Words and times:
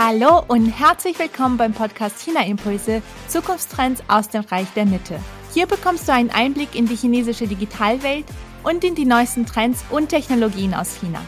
Hallo 0.00 0.44
und 0.46 0.66
herzlich 0.66 1.18
willkommen 1.18 1.56
beim 1.56 1.72
Podcast 1.72 2.20
China 2.20 2.46
Impulse 2.46 3.02
Zukunftstrends 3.26 4.00
aus 4.06 4.28
dem 4.28 4.42
Reich 4.42 4.68
der 4.76 4.86
Mitte. 4.86 5.18
Hier 5.52 5.66
bekommst 5.66 6.06
du 6.06 6.12
einen 6.12 6.30
Einblick 6.30 6.76
in 6.76 6.86
die 6.86 6.94
chinesische 6.94 7.48
Digitalwelt 7.48 8.24
und 8.62 8.84
in 8.84 8.94
die 8.94 9.06
neuesten 9.06 9.44
Trends 9.44 9.84
und 9.90 10.10
Technologien 10.10 10.72
aus 10.72 11.00
China. 11.00 11.20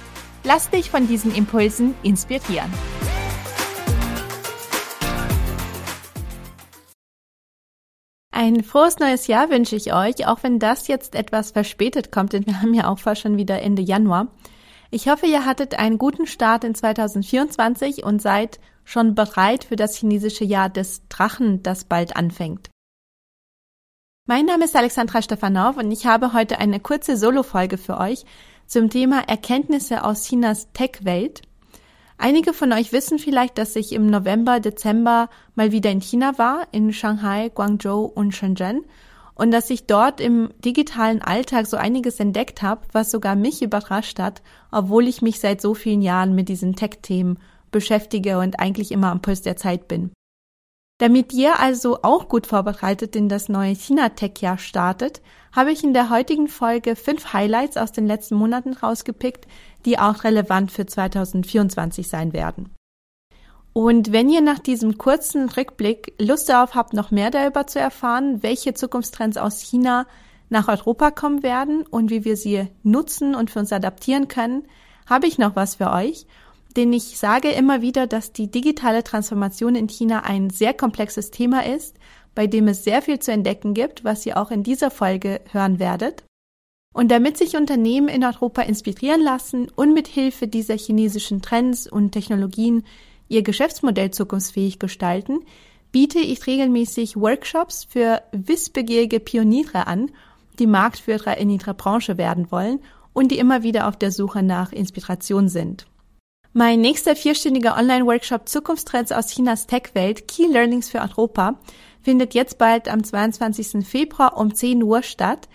Lass 0.44 0.70
dich 0.70 0.88
von 0.88 1.08
diesen 1.08 1.34
Impulsen 1.34 1.96
inspirieren. 2.04 2.72
Ein 8.30 8.62
frohes 8.62 9.00
neues 9.00 9.26
Jahr 9.26 9.50
wünsche 9.50 9.74
ich 9.74 9.92
euch, 9.92 10.28
auch 10.28 10.44
wenn 10.44 10.60
das 10.60 10.86
jetzt 10.86 11.16
etwas 11.16 11.50
verspätet 11.50 12.12
kommt, 12.12 12.34
denn 12.34 12.46
wir 12.46 12.62
haben 12.62 12.74
ja 12.74 12.86
auch 12.86 13.00
fast 13.00 13.22
schon 13.22 13.36
wieder 13.36 13.60
Ende 13.60 13.82
Januar. 13.82 14.28
Ich 14.92 15.08
hoffe, 15.08 15.26
ihr 15.26 15.46
hattet 15.46 15.78
einen 15.78 15.98
guten 15.98 16.26
Start 16.26 16.64
in 16.64 16.74
2024 16.74 18.02
und 18.02 18.20
seid 18.20 18.58
schon 18.84 19.14
bereit 19.14 19.62
für 19.62 19.76
das 19.76 19.96
chinesische 19.96 20.44
Jahr 20.44 20.68
des 20.68 21.06
Drachen, 21.08 21.62
das 21.62 21.84
bald 21.84 22.16
anfängt. 22.16 22.70
Mein 24.26 24.46
Name 24.46 24.64
ist 24.64 24.74
Alexandra 24.74 25.22
Stefanov 25.22 25.76
und 25.76 25.92
ich 25.92 26.06
habe 26.06 26.32
heute 26.32 26.58
eine 26.58 26.80
kurze 26.80 27.16
Solo-Folge 27.16 27.78
für 27.78 27.98
euch 27.98 28.24
zum 28.66 28.90
Thema 28.90 29.28
Erkenntnisse 29.28 30.02
aus 30.02 30.24
Chinas 30.24 30.72
Tech-Welt. 30.72 31.42
Einige 32.18 32.52
von 32.52 32.72
euch 32.72 32.92
wissen 32.92 33.20
vielleicht, 33.20 33.58
dass 33.58 33.76
ich 33.76 33.92
im 33.92 34.10
November, 34.10 34.58
Dezember 34.58 35.30
mal 35.54 35.70
wieder 35.70 35.90
in 35.90 36.00
China 36.00 36.36
war, 36.36 36.66
in 36.72 36.92
Shanghai, 36.92 37.48
Guangzhou 37.48 38.06
und 38.06 38.34
Shenzhen 38.34 38.84
und 39.40 39.52
dass 39.52 39.70
ich 39.70 39.86
dort 39.86 40.20
im 40.20 40.50
digitalen 40.62 41.22
Alltag 41.22 41.66
so 41.66 41.78
einiges 41.78 42.20
entdeckt 42.20 42.60
habe, 42.60 42.82
was 42.92 43.10
sogar 43.10 43.36
mich 43.36 43.62
überrascht 43.62 44.18
hat, 44.18 44.42
obwohl 44.70 45.08
ich 45.08 45.22
mich 45.22 45.40
seit 45.40 45.62
so 45.62 45.72
vielen 45.72 46.02
Jahren 46.02 46.34
mit 46.34 46.50
diesen 46.50 46.76
Tech-Themen 46.76 47.38
beschäftige 47.70 48.38
und 48.38 48.60
eigentlich 48.60 48.92
immer 48.92 49.10
am 49.10 49.22
Puls 49.22 49.40
der 49.40 49.56
Zeit 49.56 49.88
bin. 49.88 50.10
Damit 50.98 51.32
ihr 51.32 51.58
also 51.58 52.02
auch 52.02 52.28
gut 52.28 52.46
vorbereitet 52.46 53.16
in 53.16 53.30
das 53.30 53.48
neue 53.48 53.74
China-Tech-Jahr 53.74 54.58
startet, 54.58 55.22
habe 55.56 55.72
ich 55.72 55.82
in 55.82 55.94
der 55.94 56.10
heutigen 56.10 56.46
Folge 56.46 56.94
fünf 56.94 57.32
Highlights 57.32 57.78
aus 57.78 57.92
den 57.92 58.06
letzten 58.06 58.34
Monaten 58.34 58.74
rausgepickt, 58.74 59.46
die 59.86 59.98
auch 59.98 60.22
relevant 60.22 60.70
für 60.70 60.84
2024 60.84 62.06
sein 62.08 62.34
werden. 62.34 62.74
Und 63.72 64.12
wenn 64.12 64.28
ihr 64.28 64.40
nach 64.40 64.58
diesem 64.58 64.98
kurzen 64.98 65.48
Rückblick 65.48 66.14
Lust 66.18 66.48
darauf 66.48 66.74
habt, 66.74 66.92
noch 66.92 67.10
mehr 67.10 67.30
darüber 67.30 67.66
zu 67.66 67.78
erfahren, 67.78 68.42
welche 68.42 68.74
Zukunftstrends 68.74 69.36
aus 69.36 69.60
China 69.60 70.06
nach 70.48 70.68
Europa 70.68 71.12
kommen 71.12 71.42
werden 71.42 71.86
und 71.86 72.10
wie 72.10 72.24
wir 72.24 72.36
sie 72.36 72.66
nutzen 72.82 73.34
und 73.34 73.50
für 73.50 73.60
uns 73.60 73.72
adaptieren 73.72 74.26
können, 74.26 74.64
habe 75.08 75.26
ich 75.28 75.38
noch 75.38 75.54
was 75.54 75.76
für 75.76 75.90
euch. 75.92 76.26
Denn 76.76 76.92
ich 76.92 77.18
sage 77.18 77.50
immer 77.50 77.82
wieder, 77.82 78.06
dass 78.06 78.32
die 78.32 78.50
digitale 78.50 79.02
Transformation 79.02 79.74
in 79.74 79.88
China 79.88 80.24
ein 80.24 80.50
sehr 80.50 80.74
komplexes 80.74 81.30
Thema 81.30 81.64
ist, 81.66 81.96
bei 82.34 82.46
dem 82.46 82.68
es 82.68 82.84
sehr 82.84 83.02
viel 83.02 83.18
zu 83.18 83.32
entdecken 83.32 83.74
gibt, 83.74 84.04
was 84.04 84.26
ihr 84.26 84.36
auch 84.36 84.50
in 84.50 84.62
dieser 84.62 84.90
Folge 84.90 85.40
hören 85.52 85.78
werdet. 85.78 86.24
Und 86.92 87.10
damit 87.10 87.36
sich 87.36 87.56
Unternehmen 87.56 88.08
in 88.08 88.24
Europa 88.24 88.62
inspirieren 88.62 89.20
lassen 89.20 89.68
und 89.74 89.94
mit 89.94 90.08
Hilfe 90.08 90.48
dieser 90.48 90.76
chinesischen 90.76 91.40
Trends 91.40 91.90
und 91.90 92.12
Technologien 92.12 92.84
ihr 93.30 93.42
Geschäftsmodell 93.42 94.10
zukunftsfähig 94.10 94.78
gestalten, 94.78 95.38
biete 95.92 96.18
ich 96.18 96.46
regelmäßig 96.46 97.16
Workshops 97.16 97.84
für 97.84 98.22
wissbegierige 98.32 99.20
Pioniere 99.20 99.86
an, 99.86 100.10
die 100.58 100.66
Marktführer 100.66 101.38
in 101.38 101.48
ihrer 101.48 101.72
Branche 101.72 102.18
werden 102.18 102.50
wollen 102.50 102.80
und 103.12 103.30
die 103.30 103.38
immer 103.38 103.62
wieder 103.62 103.88
auf 103.88 103.96
der 103.96 104.12
Suche 104.12 104.42
nach 104.42 104.72
Inspiration 104.72 105.48
sind. 105.48 105.86
Mein 106.52 106.80
nächster 106.80 107.14
vierstündiger 107.14 107.76
Online-Workshop 107.76 108.48
Zukunftstrends 108.48 109.12
aus 109.12 109.28
Chinas 109.28 109.66
Tech-Welt 109.66 110.26
Key 110.26 110.46
Learnings 110.46 110.88
für 110.88 111.00
Europa 111.00 111.60
findet 112.02 112.34
jetzt 112.34 112.58
bald 112.58 112.88
am 112.88 113.04
22. 113.04 113.86
Februar 113.86 114.36
um 114.36 114.52
10 114.52 114.82
Uhr 114.82 115.02
statt 115.02 115.48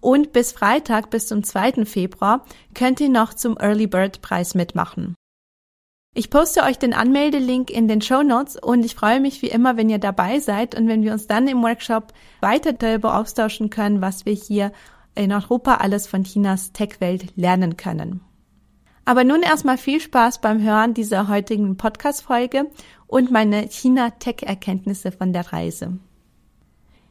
und 0.00 0.32
bis 0.32 0.50
Freitag 0.50 1.10
bis 1.10 1.28
zum 1.28 1.44
2. 1.44 1.84
Februar 1.84 2.44
könnt 2.74 3.00
ihr 3.00 3.10
noch 3.10 3.34
zum 3.34 3.56
Early 3.58 3.86
Bird 3.86 4.22
Preis 4.22 4.54
mitmachen. 4.54 5.14
Ich 6.12 6.28
poste 6.28 6.64
euch 6.64 6.76
den 6.76 6.92
Anmeldelink 6.92 7.70
in 7.70 7.86
den 7.86 8.00
Show 8.00 8.24
Notes 8.24 8.56
und 8.56 8.84
ich 8.84 8.96
freue 8.96 9.20
mich 9.20 9.42
wie 9.42 9.48
immer, 9.48 9.76
wenn 9.76 9.88
ihr 9.88 10.00
dabei 10.00 10.40
seid 10.40 10.74
und 10.74 10.88
wenn 10.88 11.04
wir 11.04 11.12
uns 11.12 11.28
dann 11.28 11.46
im 11.46 11.62
Workshop 11.62 12.12
weiter 12.40 12.72
darüber 12.72 13.16
austauschen 13.16 13.70
können, 13.70 14.00
was 14.00 14.26
wir 14.26 14.32
hier 14.32 14.72
in 15.14 15.32
Europa 15.32 15.76
alles 15.76 16.08
von 16.08 16.24
Chinas 16.24 16.72
Tech-Welt 16.72 17.36
lernen 17.36 17.76
können. 17.76 18.22
Aber 19.04 19.22
nun 19.22 19.42
erstmal 19.42 19.78
viel 19.78 20.00
Spaß 20.00 20.40
beim 20.40 20.60
Hören 20.60 20.94
dieser 20.94 21.28
heutigen 21.28 21.76
Podcast-Folge 21.76 22.68
und 23.06 23.30
meine 23.30 23.68
China-Tech-Erkenntnisse 23.68 25.12
von 25.12 25.32
der 25.32 25.52
Reise. 25.52 25.98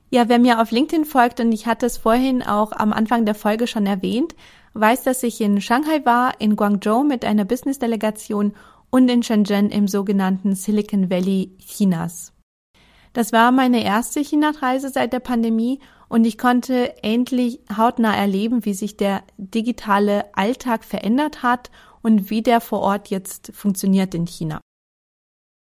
Ja, 0.09 0.27
wer 0.27 0.39
mir 0.39 0.61
auf 0.61 0.71
LinkedIn 0.71 1.05
folgt 1.05 1.39
und 1.39 1.53
ich 1.53 1.67
hatte 1.67 1.85
es 1.85 1.97
vorhin 1.97 2.43
auch 2.43 2.73
am 2.73 2.91
Anfang 2.91 3.25
der 3.25 3.35
Folge 3.35 3.65
schon 3.65 3.85
erwähnt, 3.85 4.35
weiß, 4.73 5.03
dass 5.03 5.23
ich 5.23 5.39
in 5.39 5.61
Shanghai 5.61 6.05
war, 6.05 6.41
in 6.41 6.57
Guangzhou 6.57 7.03
mit 7.03 7.23
einer 7.23 7.45
Business-Delegation 7.45 8.53
und 8.89 9.09
in 9.09 9.23
Shenzhen 9.23 9.69
im 9.69 9.87
sogenannten 9.87 10.55
Silicon 10.55 11.09
Valley 11.09 11.55
Chinas. 11.59 12.33
Das 13.13 13.33
war 13.33 13.51
meine 13.51 13.83
erste 13.83 14.23
China-Reise 14.23 14.89
seit 14.89 15.13
der 15.13 15.19
Pandemie 15.19 15.79
und 16.09 16.25
ich 16.25 16.37
konnte 16.37 17.03
endlich 17.03 17.59
hautnah 17.75 18.15
erleben, 18.15 18.65
wie 18.65 18.73
sich 18.73 18.97
der 18.97 19.23
digitale 19.37 20.25
Alltag 20.35 20.83
verändert 20.83 21.43
hat 21.43 21.71
und 22.01 22.29
wie 22.29 22.41
der 22.41 22.61
vor 22.61 22.81
Ort 22.81 23.09
jetzt 23.09 23.51
funktioniert 23.53 24.13
in 24.13 24.25
China. 24.25 24.59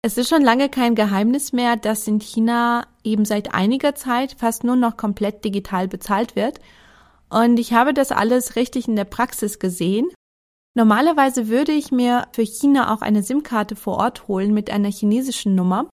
Es 0.05 0.19
ist 0.19 0.29
schon 0.29 0.43
lange 0.43 0.69
kein 0.69 0.97
Geheimnis 0.97 1.53
mehr, 1.53 1.77
dass 1.77 2.09
in 2.09 2.21
China 2.21 2.87
eben 3.05 3.25
seit 3.25 3.55
einiger 3.55 3.95
Zeit 3.95 4.35
fast 4.37 4.65
nur 4.65 4.75
noch 4.75 4.97
komplett 4.97 5.45
digital 5.45 5.87
bezahlt 5.87 6.35
wird. 6.35 6.59
Und 7.31 7.59
ich 7.59 7.73
habe 7.73 7.95
das 7.95 8.11
alles 8.11 8.57
richtig 8.57 8.89
in 8.89 8.97
der 8.97 9.05
Praxis 9.05 9.61
gesehen 9.61 10.09
Normalerweise 10.75 11.49
würde 11.49 11.73
ich 11.73 11.93
mir 11.93 12.27
für 12.33 12.43
China 12.43 12.95
auch 12.95 13.03
eine 13.03 13.23
SIM-Karte 13.23 13.77
vor 13.77 13.99
Ort 13.99 14.27
holen 14.27 14.55
mit 14.55 14.71
einer 14.71 14.91
chinesischen 14.91 15.55
Nummer. 15.55 15.89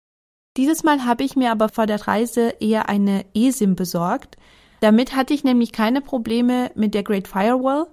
Dieses 0.55 0.83
Mal 0.83 1.05
habe 1.05 1.23
ich 1.23 1.35
mir 1.35 1.51
aber 1.51 1.69
vor 1.69 1.87
der 1.87 2.07
Reise 2.07 2.53
eher 2.59 2.87
eine 2.87 3.25
eSIM 3.33 3.75
besorgt. 3.75 4.37
Damit 4.79 5.15
hatte 5.15 5.33
ich 5.33 5.43
nämlich 5.43 5.71
keine 5.71 6.01
Probleme 6.01 6.71
mit 6.75 6.93
der 6.93 7.03
Great 7.03 7.27
Firewall 7.27 7.87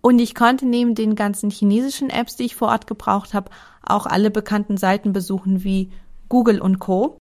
und 0.00 0.20
ich 0.20 0.36
konnte 0.36 0.66
neben 0.66 0.94
den 0.94 1.16
ganzen 1.16 1.50
chinesischen 1.50 2.10
Apps, 2.10 2.36
die 2.36 2.44
ich 2.44 2.54
vor 2.54 2.68
Ort 2.68 2.86
gebraucht 2.86 3.34
habe, 3.34 3.50
auch 3.82 4.06
alle 4.06 4.30
bekannten 4.30 4.76
Seiten 4.76 5.12
besuchen 5.12 5.64
wie 5.64 5.90
Google 6.28 6.60
und 6.60 6.78
Co. 6.78 7.18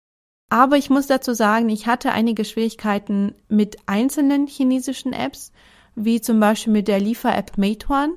Aber 0.49 0.77
ich 0.77 0.89
muss 0.89 1.07
dazu 1.07 1.33
sagen, 1.33 1.69
ich 1.69 1.87
hatte 1.87 2.11
einige 2.11 2.45
Schwierigkeiten 2.45 3.35
mit 3.49 3.77
einzelnen 3.87 4.47
chinesischen 4.47 5.11
Apps, 5.11 5.51
wie 5.95 6.21
zum 6.21 6.39
Beispiel 6.39 6.71
mit 6.71 6.87
der 6.87 6.99
Liefer-App 6.99 7.57
Meituan 7.57 8.13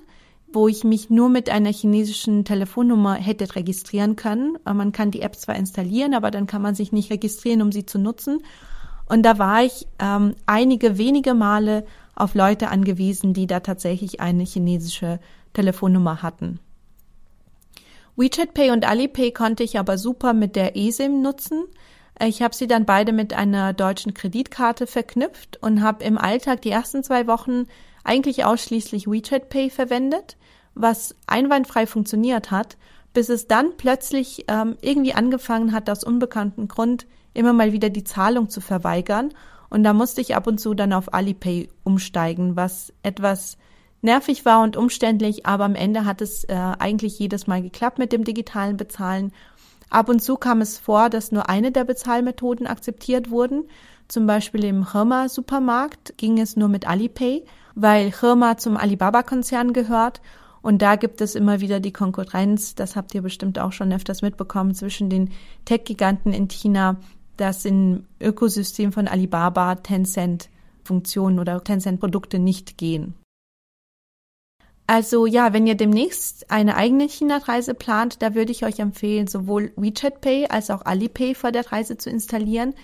wo 0.55 0.69
ich 0.69 0.85
mich 0.85 1.11
nur 1.11 1.29
mit 1.29 1.51
einer 1.51 1.73
chinesischen 1.73 2.45
Telefonnummer 2.45 3.15
hätte 3.15 3.55
registrieren 3.55 4.17
können. 4.17 4.57
Man 4.65 4.93
kann 4.93 5.11
die 5.11 5.23
App 5.23 5.37
zwar 5.37 5.57
installieren, 5.57 6.15
aber 6.15 6.31
dann 6.31 6.47
kann 6.47 6.63
man 6.63 6.75
sich 6.75 6.93
nicht 6.93 7.11
registrieren, 7.11 7.63
um 7.63 7.73
sie 7.73 7.87
zu 7.87 7.99
nutzen. 7.99 8.43
Und 9.07 9.23
da 9.23 9.39
war 9.39 9.63
ich 9.65 9.87
ähm, 9.99 10.35
einige 10.47 10.97
wenige 10.97 11.35
Male 11.35 11.85
auf 12.15 12.35
Leute 12.35 12.69
angewiesen, 12.69 13.35
die 13.35 13.47
da 13.47 13.61
tatsächlich 13.61 14.21
eine 14.21 14.45
chinesische 14.45 15.21
Telefonnummer 15.53 16.23
hatten. 16.23 16.61
WeChat 18.17 18.55
Pay 18.55 18.71
und 18.71 18.89
Alipay 18.89 19.33
konnte 19.33 19.65
ich 19.65 19.79
aber 19.79 19.99
super 19.99 20.33
mit 20.33 20.55
der 20.57 20.77
eSIM 20.77 21.21
nutzen. 21.21 21.65
Ich 22.25 22.43
habe 22.43 22.55
sie 22.55 22.69
dann 22.69 22.87
beide 22.87 23.13
mit 23.13 23.35
einer 23.35 23.73
deutschen 23.73 24.15
Kreditkarte 24.15 24.87
verknüpft 24.87 25.59
und 25.61 25.83
habe 25.83 26.05
im 26.05 26.17
Alltag 26.17 26.63
die 26.63 26.71
ersten 26.71 27.03
zwei 27.03 27.27
Wochen 27.27 27.67
eigentlich 28.05 28.45
ausschließlich 28.45 29.09
WeChat 29.09 29.49
Pay 29.49 29.71
verwendet 29.71 30.37
was 30.75 31.15
einwandfrei 31.27 31.87
funktioniert 31.87 32.51
hat, 32.51 32.77
bis 33.13 33.29
es 33.29 33.47
dann 33.47 33.77
plötzlich 33.77 34.45
ähm, 34.49 34.77
irgendwie 34.81 35.15
angefangen 35.15 35.73
hat, 35.73 35.89
aus 35.89 36.05
unbekanntem 36.05 36.69
Grund 36.69 37.07
immer 37.33 37.53
mal 37.53 37.73
wieder 37.73 37.91
die 37.91 38.05
Zahlung 38.05 38.49
zu 38.49 38.61
verweigern. 38.61 39.33
Und 39.71 39.85
da 39.85 39.93
musste 39.93 40.21
ich 40.21 40.37
ab 40.37 40.47
und 40.47 40.61
zu 40.61 40.75
dann 40.75 40.93
auf 40.93 41.15
Alipay 41.15 41.69
umsteigen, 41.85 42.57
was 42.57 42.93
etwas 43.03 43.57
nervig 44.03 44.45
war 44.45 44.63
und 44.63 44.77
umständlich, 44.77 45.47
aber 45.47 45.65
am 45.65 45.75
Ende 45.75 46.05
hat 46.05 46.21
es 46.21 46.45
äh, 46.45 46.55
eigentlich 46.55 47.19
jedes 47.19 47.47
Mal 47.47 47.63
geklappt 47.63 47.99
mit 47.99 48.13
dem 48.13 48.23
digitalen 48.23 48.77
Bezahlen. 48.77 49.33
Ab 49.91 50.09
und 50.09 50.23
zu 50.23 50.37
kam 50.37 50.61
es 50.61 50.79
vor, 50.79 51.09
dass 51.09 51.33
nur 51.33 51.49
eine 51.49 51.73
der 51.73 51.85
Bezahlmethoden 51.85 52.67
akzeptiert 52.67 53.31
wurden. 53.31 53.65
Zum 54.09 54.27
Beispiel 54.27 54.65
im 54.65 54.93
Hirma 54.93 55.29
Supermarkt 55.29 56.19
ging 56.19 56.39
es 56.39 56.57
nur 56.57 56.69
mit 56.69 56.87
Alipay, 56.87 57.45
weil 57.75 58.13
Hirma 58.13 58.59
zum 58.59 58.77
Alibaba-Konzern 58.77 59.73
gehört 59.73 60.21
und 60.65 60.81
da 60.81 60.97
gibt 60.97 61.21
es 61.21 61.35
immer 61.35 61.61
wieder 61.61 61.79
die 61.79 61.93
Konkurrenz, 61.93 62.75
das 62.75 62.97
habt 62.97 63.15
ihr 63.15 63.21
bestimmt 63.21 63.59
auch 63.59 63.73
schon 63.73 63.93
öfters 63.93 64.23
mitbekommen, 64.23 64.75
zwischen 64.75 65.11
den 65.11 65.31
Tech-Giganten 65.67 66.33
in 66.33 66.49
China, 66.49 66.97
das 67.37 67.67
im 67.67 68.07
Ökosystem 68.19 68.91
von 68.91 69.07
Alibaba, 69.07 69.75
Tencent 69.75 70.49
Funktionen 70.83 71.39
oder 71.39 71.63
Tencent 71.63 72.01
Produkte 72.01 72.39
nicht 72.39 72.79
gehen. 72.79 73.13
Also 74.87 75.27
ja, 75.27 75.53
wenn 75.53 75.67
ihr 75.67 75.75
demnächst 75.75 76.51
eine 76.51 76.77
eigene 76.77 77.11
China-Reise 77.11 77.75
plant, 77.75 78.23
da 78.23 78.35
würde 78.35 78.53
ich 78.53 78.65
euch 78.65 78.79
empfehlen, 78.79 79.27
sowohl 79.27 79.71
WeChat 79.77 80.23
Pay 80.23 80.47
als 80.47 80.71
auch 80.71 80.87
Alipay 80.87 81.35
vor 81.35 81.53
der 81.53 81.71
Reise 81.71 81.99
zu 81.99 82.09
installieren, 82.09 82.75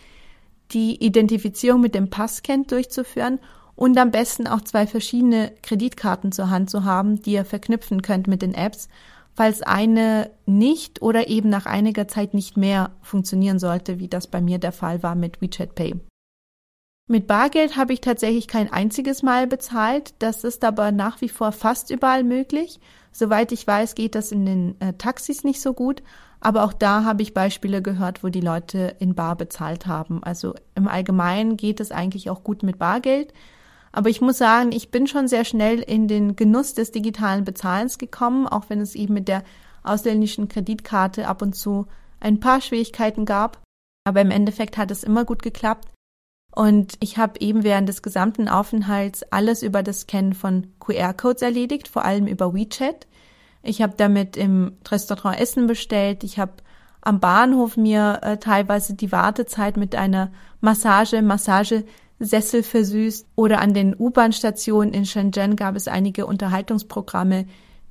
die 0.73 1.03
Identifizierung 1.03 1.81
mit 1.81 1.95
dem 1.95 2.11
Passscan 2.11 2.67
durchzuführen 2.67 3.39
und 3.81 3.97
am 3.97 4.11
besten 4.11 4.47
auch 4.47 4.61
zwei 4.61 4.87
verschiedene 4.87 5.53
Kreditkarten 5.63 6.33
zur 6.33 6.51
Hand 6.51 6.69
zu 6.69 6.85
haben, 6.85 7.23
die 7.23 7.33
ihr 7.33 7.47
verknüpfen 7.47 8.03
könnt 8.03 8.27
mit 8.27 8.43
den 8.43 8.53
Apps, 8.53 8.91
falls 9.35 9.63
eine 9.63 10.31
nicht 10.45 11.01
oder 11.01 11.29
eben 11.29 11.49
nach 11.49 11.65
einiger 11.65 12.07
Zeit 12.07 12.35
nicht 12.35 12.59
mehr 12.59 12.91
funktionieren 13.01 13.59
sollte, 13.59 13.99
wie 13.99 14.09
das 14.09 14.27
bei 14.27 14.43
mir 14.43 14.59
der 14.59 14.73
Fall 14.73 15.03
war 15.03 15.15
mit 15.15 15.41
WeChat 15.41 15.75
Pay. 15.75 15.95
Mit 17.09 17.27
Bargeld 17.27 17.79
habe 17.79 17.95
ich 17.95 18.03
tatsächlich 18.03 18.49
kein 18.49 18.71
einziges 18.71 19.23
Mal 19.23 19.47
bezahlt. 19.47 20.13
Das 20.19 20.45
ist 20.45 20.63
aber 20.63 20.93
nach 20.93 21.23
wie 21.23 21.31
vor 21.31 21.51
fast 21.51 21.89
überall 21.89 22.23
möglich. 22.23 22.81
Soweit 23.13 23.51
ich 23.51 23.67
weiß, 23.67 23.95
geht 23.95 24.15
das 24.15 24.31
in 24.31 24.45
den 24.45 24.79
äh, 24.83 24.93
Taxis 24.93 25.43
nicht 25.43 25.63
so 25.63 25.73
gut. 25.73 26.03
Aber 26.39 26.65
auch 26.65 26.75
da 26.75 27.05
habe 27.05 27.23
ich 27.23 27.33
Beispiele 27.33 27.81
gehört, 27.81 28.23
wo 28.23 28.29
die 28.29 28.43
Leute 28.43 28.95
in 28.99 29.15
Bar 29.15 29.37
bezahlt 29.37 29.87
haben. 29.87 30.23
Also 30.23 30.55
im 30.75 30.87
Allgemeinen 30.87 31.57
geht 31.57 31.81
es 31.81 31.93
eigentlich 31.93 32.29
auch 32.29 32.45
gut 32.45 32.63
mit 32.63 32.79
Bargeld. 32.79 33.33
Aber 33.93 34.09
ich 34.09 34.21
muss 34.21 34.39
sagen, 34.39 34.73
ich 34.73 34.91
bin 34.91 35.07
schon 35.07 35.27
sehr 35.27 35.45
schnell 35.45 35.81
in 35.81 36.07
den 36.07 36.37
Genuss 36.37 36.75
des 36.75 36.93
digitalen 36.93 37.45
Bezahlens 37.45 37.99
gekommen, 37.99 38.47
auch 38.47 38.65
wenn 38.69 38.81
es 38.81 38.95
eben 38.95 39.15
mit 39.15 39.29
der 39.29 39.43
ausländischen 39.83 40.49
Kreditkarte 40.49 41.27
ab 41.27 41.43
und 41.43 41.55
zu 41.55 41.87
ein 42.21 42.39
paar 42.39 42.61
Schwierigkeiten 42.61 43.25
gab. 43.25 43.63
Aber 44.05 44.21
im 44.21 44.31
Endeffekt 44.31 44.77
hat 44.77 44.91
es 44.91 45.03
immer 45.03 45.25
gut 45.25 45.43
geklappt. 45.43 45.89
Und 46.53 46.95
ich 47.01 47.17
habe 47.17 47.41
eben 47.41 47.63
während 47.63 47.89
des 47.89 48.03
gesamten 48.03 48.49
Aufenthalts 48.49 49.23
alles 49.31 49.63
über 49.63 49.83
das 49.83 50.01
Scannen 50.01 50.35
von 50.35 50.73
QR-Codes 50.81 51.43
erledigt, 51.43 51.89
vor 51.89 52.05
allem 52.05 52.27
über 52.27 52.55
WeChat. 52.55 53.07
Ich 53.63 53.83
habe 53.83 53.95
damit 53.97 54.37
im 54.37 54.77
Restaurant 54.89 55.39
Essen 55.39 55.67
bestellt. 55.67 56.25
Ich 56.25 56.39
habe 56.39 56.55
am 57.03 57.21
Bahnhof 57.21 57.77
mir 57.77 58.21
äh, 58.23 58.37
teilweise 58.39 58.95
die 58.95 59.13
Wartezeit 59.13 59.77
mit 59.77 59.95
einer 59.95 60.33
Massage, 60.61 61.23
Massagesessel 62.21 62.63
versüßt. 62.63 63.27
Oder 63.35 63.61
an 63.61 63.75
den 63.75 63.97
U-Bahn-Stationen 63.99 64.93
in 64.93 65.07
Shenzhen 65.07 65.57
gab 65.57 65.77
es 65.77 65.89
einige 65.89 66.27
Unterhaltungsprogramme, 66.27 67.47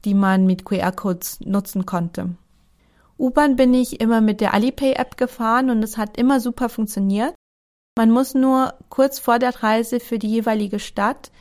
die 0.05 0.13
man 0.13 0.45
mit 0.45 0.65
QR-Codes 0.65 1.41
nutzen 1.41 1.85
konnte. 1.85 2.29
U-Bahn 3.17 3.57
bin 3.57 3.73
ich 3.73 3.99
immer 3.99 4.21
mit 4.21 4.39
der 4.39 4.53
Alipay-App 4.53 5.17
gefahren 5.17 5.69
und 5.69 5.83
es 5.83 5.97
hat 5.97 6.17
immer 6.17 6.39
super 6.39 6.69
funktioniert. 6.69 7.35
Man 7.97 8.11
muss 8.11 8.33
nur 8.33 8.75
kurz 8.87 9.19
vor 9.19 9.39
der 9.39 9.61
Reise 9.61 9.99
für 9.99 10.19
die 10.19 10.29
jeweilige 10.29 10.79
Stadt 10.79 11.31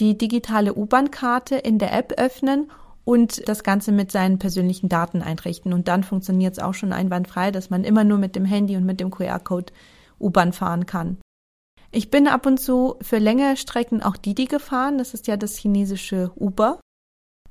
die 0.00 0.18
digitale 0.18 0.74
U-Bahn-Karte 0.74 1.56
in 1.56 1.78
der 1.78 1.92
App 1.92 2.14
öffnen 2.18 2.70
und 3.04 3.48
das 3.48 3.62
Ganze 3.62 3.92
mit 3.92 4.10
seinen 4.10 4.38
persönlichen 4.38 4.88
Daten 4.88 5.22
einrichten. 5.22 5.72
Und 5.72 5.86
dann 5.86 6.02
funktioniert 6.02 6.54
es 6.54 6.58
auch 6.58 6.74
schon 6.74 6.92
einwandfrei, 6.92 7.52
dass 7.52 7.70
man 7.70 7.84
immer 7.84 8.04
nur 8.04 8.18
mit 8.18 8.34
dem 8.34 8.44
Handy 8.44 8.76
und 8.76 8.84
mit 8.84 9.00
dem 9.00 9.10
QR-Code 9.10 9.72
U-Bahn 10.20 10.52
fahren 10.52 10.86
kann. 10.86 11.18
Ich 11.90 12.10
bin 12.10 12.28
ab 12.28 12.46
und 12.46 12.58
zu 12.58 12.96
für 13.00 13.18
längere 13.18 13.56
Strecken 13.56 14.02
auch 14.02 14.16
Didi 14.16 14.44
gefahren. 14.44 14.98
Das 14.98 15.14
ist 15.14 15.26
ja 15.26 15.36
das 15.36 15.56
chinesische 15.56 16.30
Uber. 16.36 16.80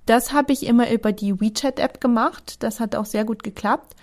Das 0.06 0.31
habe 0.31 0.54
ich 0.54 0.66
immer 0.66 0.92
über 0.92 1.12
die 1.12 1.39
WeChat-App 1.42 2.00
gemacht. 2.00 2.63
Das 2.63 2.80
hat 2.80 2.95
auch 2.95 3.06
sehr 3.06 3.25
gut 3.25 3.44
geklappt. 3.44 3.95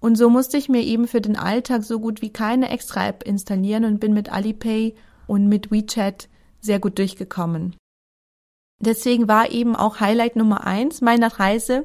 Und 0.00 0.16
so 0.16 0.30
musste 0.30 0.56
ich 0.56 0.68
mir 0.68 0.82
eben 0.82 1.06
für 1.06 1.20
den 1.20 1.36
Alltag 1.36 1.82
so 1.82 2.00
gut 2.00 2.22
wie 2.22 2.32
keine 2.32 2.70
extra 2.70 3.06
App 3.06 3.22
installieren 3.22 3.84
und 3.84 4.00
bin 4.00 4.14
mit 4.14 4.32
Alipay 4.32 4.94
und 5.26 5.48
mit 5.48 5.70
WeChat 5.70 6.28
sehr 6.60 6.78
gut 6.78 6.98
durchgekommen. 6.98 7.76
Deswegen 8.78 9.28
war 9.28 9.50
eben 9.50 9.76
auch 9.76 10.00
Highlight 10.00 10.36
Nummer 10.36 10.66
eins 10.66 11.02
meiner 11.02 11.38
Reise, 11.38 11.84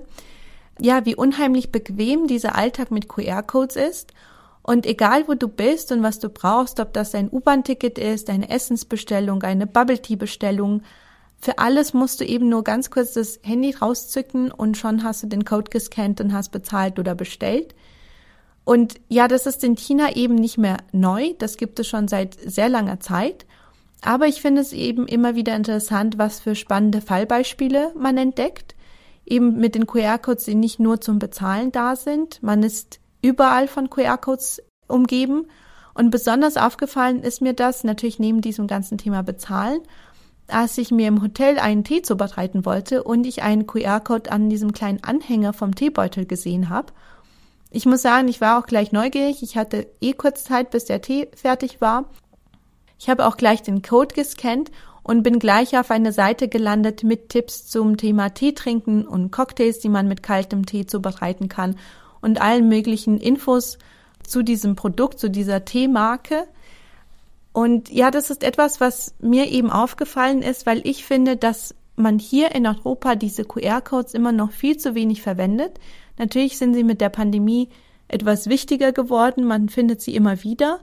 ja, 0.79 1.05
wie 1.05 1.15
unheimlich 1.15 1.71
bequem 1.71 2.27
dieser 2.27 2.55
Alltag 2.55 2.91
mit 2.91 3.09
QR-Codes 3.09 3.75
ist. 3.75 4.13
Und 4.67 4.87
egal 4.87 5.27
wo 5.27 5.35
du 5.35 5.47
bist 5.47 5.91
und 5.91 6.01
was 6.01 6.17
du 6.17 6.27
brauchst, 6.27 6.79
ob 6.79 6.91
das 6.91 7.13
ein 7.13 7.29
U-Bahn-Ticket 7.31 7.99
ist, 7.99 8.31
eine 8.31 8.49
Essensbestellung, 8.49 9.43
eine 9.43 9.67
Bubble-Tea-Bestellung, 9.67 10.81
für 11.37 11.59
alles 11.59 11.93
musst 11.93 12.19
du 12.19 12.25
eben 12.25 12.49
nur 12.49 12.63
ganz 12.63 12.89
kurz 12.89 13.13
das 13.13 13.39
Handy 13.43 13.75
rauszücken 13.79 14.49
und 14.49 14.75
schon 14.75 15.03
hast 15.03 15.21
du 15.21 15.27
den 15.27 15.45
Code 15.45 15.69
gescannt 15.69 16.19
und 16.19 16.33
hast 16.33 16.51
bezahlt 16.51 16.97
oder 16.97 17.13
bestellt. 17.13 17.75
Und 18.63 18.95
ja, 19.07 19.27
das 19.27 19.45
ist 19.45 19.63
in 19.63 19.75
China 19.75 20.15
eben 20.15 20.33
nicht 20.33 20.57
mehr 20.57 20.77
neu. 20.91 21.33
Das 21.37 21.57
gibt 21.57 21.79
es 21.79 21.87
schon 21.87 22.07
seit 22.07 22.35
sehr 22.43 22.67
langer 22.67 22.99
Zeit. 22.99 23.45
Aber 24.01 24.25
ich 24.25 24.41
finde 24.41 24.61
es 24.61 24.73
eben 24.73 25.07
immer 25.07 25.35
wieder 25.35 25.55
interessant, 25.55 26.17
was 26.17 26.39
für 26.39 26.55
spannende 26.55 27.01
Fallbeispiele 27.01 27.93
man 27.95 28.17
entdeckt. 28.17 28.73
Eben 29.27 29.59
mit 29.59 29.75
den 29.75 29.85
QR-Codes, 29.85 30.45
die 30.45 30.55
nicht 30.55 30.79
nur 30.79 31.01
zum 31.01 31.19
Bezahlen 31.19 31.71
da 31.71 31.95
sind. 31.95 32.41
Man 32.41 32.63
ist 32.63 32.99
überall 33.25 33.67
von 33.67 33.89
QR-Codes 33.89 34.61
umgeben. 34.87 35.47
Und 35.93 36.11
besonders 36.11 36.57
aufgefallen 36.57 37.21
ist 37.21 37.41
mir 37.41 37.53
das 37.53 37.83
natürlich 37.83 38.19
neben 38.19 38.41
diesem 38.41 38.67
ganzen 38.67 38.97
Thema 38.97 39.23
Bezahlen, 39.23 39.81
als 40.47 40.77
ich 40.77 40.91
mir 40.91 41.07
im 41.07 41.21
Hotel 41.21 41.57
einen 41.57 41.83
Tee 41.83 42.01
zubereiten 42.01 42.65
wollte 42.65 43.03
und 43.03 43.25
ich 43.25 43.41
einen 43.41 43.65
QR-Code 43.65 44.31
an 44.31 44.49
diesem 44.49 44.73
kleinen 44.73 45.03
Anhänger 45.03 45.53
vom 45.53 45.73
Teebeutel 45.73 46.25
gesehen 46.25 46.69
habe 46.69 46.93
ich 47.75 47.85
muss 47.85 48.01
sagen, 48.01 48.29
ich 48.29 48.39
war 48.39 48.57
auch 48.57 48.67
gleich 48.67 48.93
neugierig. 48.93 49.43
Ich 49.43 49.57
hatte 49.57 49.87
eh 49.99 50.13
kurz 50.13 50.45
Zeit, 50.45 50.69
bis 50.69 50.85
der 50.85 51.01
Tee 51.01 51.27
fertig 51.35 51.81
war. 51.81 52.05
Ich 52.97 53.09
habe 53.09 53.25
auch 53.25 53.35
gleich 53.35 53.63
den 53.63 53.81
Code 53.81 54.15
gescannt 54.15 54.71
und 55.03 55.23
bin 55.23 55.39
gleich 55.39 55.77
auf 55.77 55.91
eine 55.91 56.13
Seite 56.13 56.47
gelandet 56.47 57.03
mit 57.03 57.27
Tipps 57.27 57.67
zum 57.67 57.97
Thema 57.97 58.29
Tee 58.29 58.53
trinken 58.53 59.05
und 59.05 59.29
Cocktails, 59.29 59.79
die 59.79 59.89
man 59.89 60.07
mit 60.07 60.23
kaltem 60.23 60.65
Tee 60.65 60.85
zubereiten 60.85 61.49
kann 61.49 61.75
und 62.25 62.41
allen 62.41 62.67
möglichen 62.67 63.19
Infos 63.19 63.77
zu 64.27 64.41
diesem 64.41 64.75
Produkt, 64.75 65.19
zu 65.19 65.29
dieser 65.29 65.63
Teemarke. 65.63 66.47
Und 67.53 67.89
ja, 67.89 68.09
das 68.09 68.31
ist 68.31 68.43
etwas, 68.43 68.81
was 68.81 69.13
mir 69.19 69.49
eben 69.49 69.69
aufgefallen 69.69 70.41
ist, 70.41 70.65
weil 70.65 70.81
ich 70.85 71.05
finde, 71.05 71.37
dass 71.37 71.75
man 71.95 72.17
hier 72.17 72.53
in 72.53 72.65
Europa 72.65 73.15
diese 73.15 73.45
QR-Codes 73.45 74.15
immer 74.15 74.31
noch 74.31 74.51
viel 74.51 74.75
zu 74.75 74.95
wenig 74.95 75.21
verwendet. 75.21 75.79
Natürlich 76.17 76.57
sind 76.57 76.73
sie 76.73 76.83
mit 76.83 76.99
der 76.99 77.09
Pandemie 77.09 77.69
etwas 78.07 78.47
wichtiger 78.47 78.91
geworden, 78.91 79.45
man 79.45 79.69
findet 79.69 80.01
sie 80.01 80.15
immer 80.15 80.43
wieder, 80.43 80.79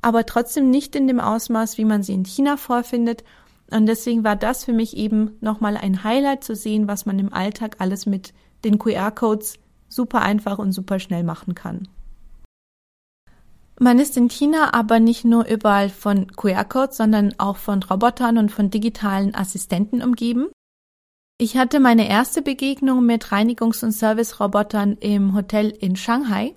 aber 0.00 0.24
trotzdem 0.24 0.70
nicht 0.70 0.96
in 0.96 1.06
dem 1.06 1.20
Ausmaß, 1.20 1.78
wie 1.78 1.84
man 1.84 2.02
sie 2.02 2.14
in 2.14 2.24
China 2.24 2.56
vorfindet. 2.56 3.22
Und 3.70 3.86
deswegen 3.86 4.24
war 4.24 4.36
das 4.36 4.64
für 4.64 4.72
mich 4.72 4.96
eben 4.96 5.36
nochmal 5.40 5.76
ein 5.76 6.04
Highlight 6.04 6.42
zu 6.42 6.56
sehen, 6.56 6.88
was 6.88 7.04
man 7.04 7.18
im 7.18 7.32
Alltag 7.32 7.76
alles 7.80 8.06
mit 8.06 8.32
den 8.64 8.78
QR-Codes 8.78 9.58
super 9.88 10.22
einfach 10.22 10.58
und 10.58 10.72
super 10.72 10.98
schnell 10.98 11.24
machen 11.24 11.54
kann. 11.54 11.88
Man 13.78 13.98
ist 13.98 14.16
in 14.16 14.30
China 14.30 14.72
aber 14.72 15.00
nicht 15.00 15.26
nur 15.26 15.46
überall 15.46 15.90
von 15.90 16.28
QR-Codes, 16.28 16.96
sondern 16.96 17.34
auch 17.36 17.58
von 17.58 17.82
Robotern 17.82 18.38
und 18.38 18.50
von 18.50 18.70
digitalen 18.70 19.34
Assistenten 19.34 20.02
umgeben. 20.02 20.48
Ich 21.38 21.58
hatte 21.58 21.80
meine 21.80 22.08
erste 22.08 22.40
Begegnung 22.40 23.04
mit 23.04 23.26
Reinigungs- 23.26 23.84
und 23.84 23.92
Service-Robotern 23.92 24.96
im 25.00 25.34
Hotel 25.34 25.68
in 25.68 25.94
Shanghai. 25.94 26.54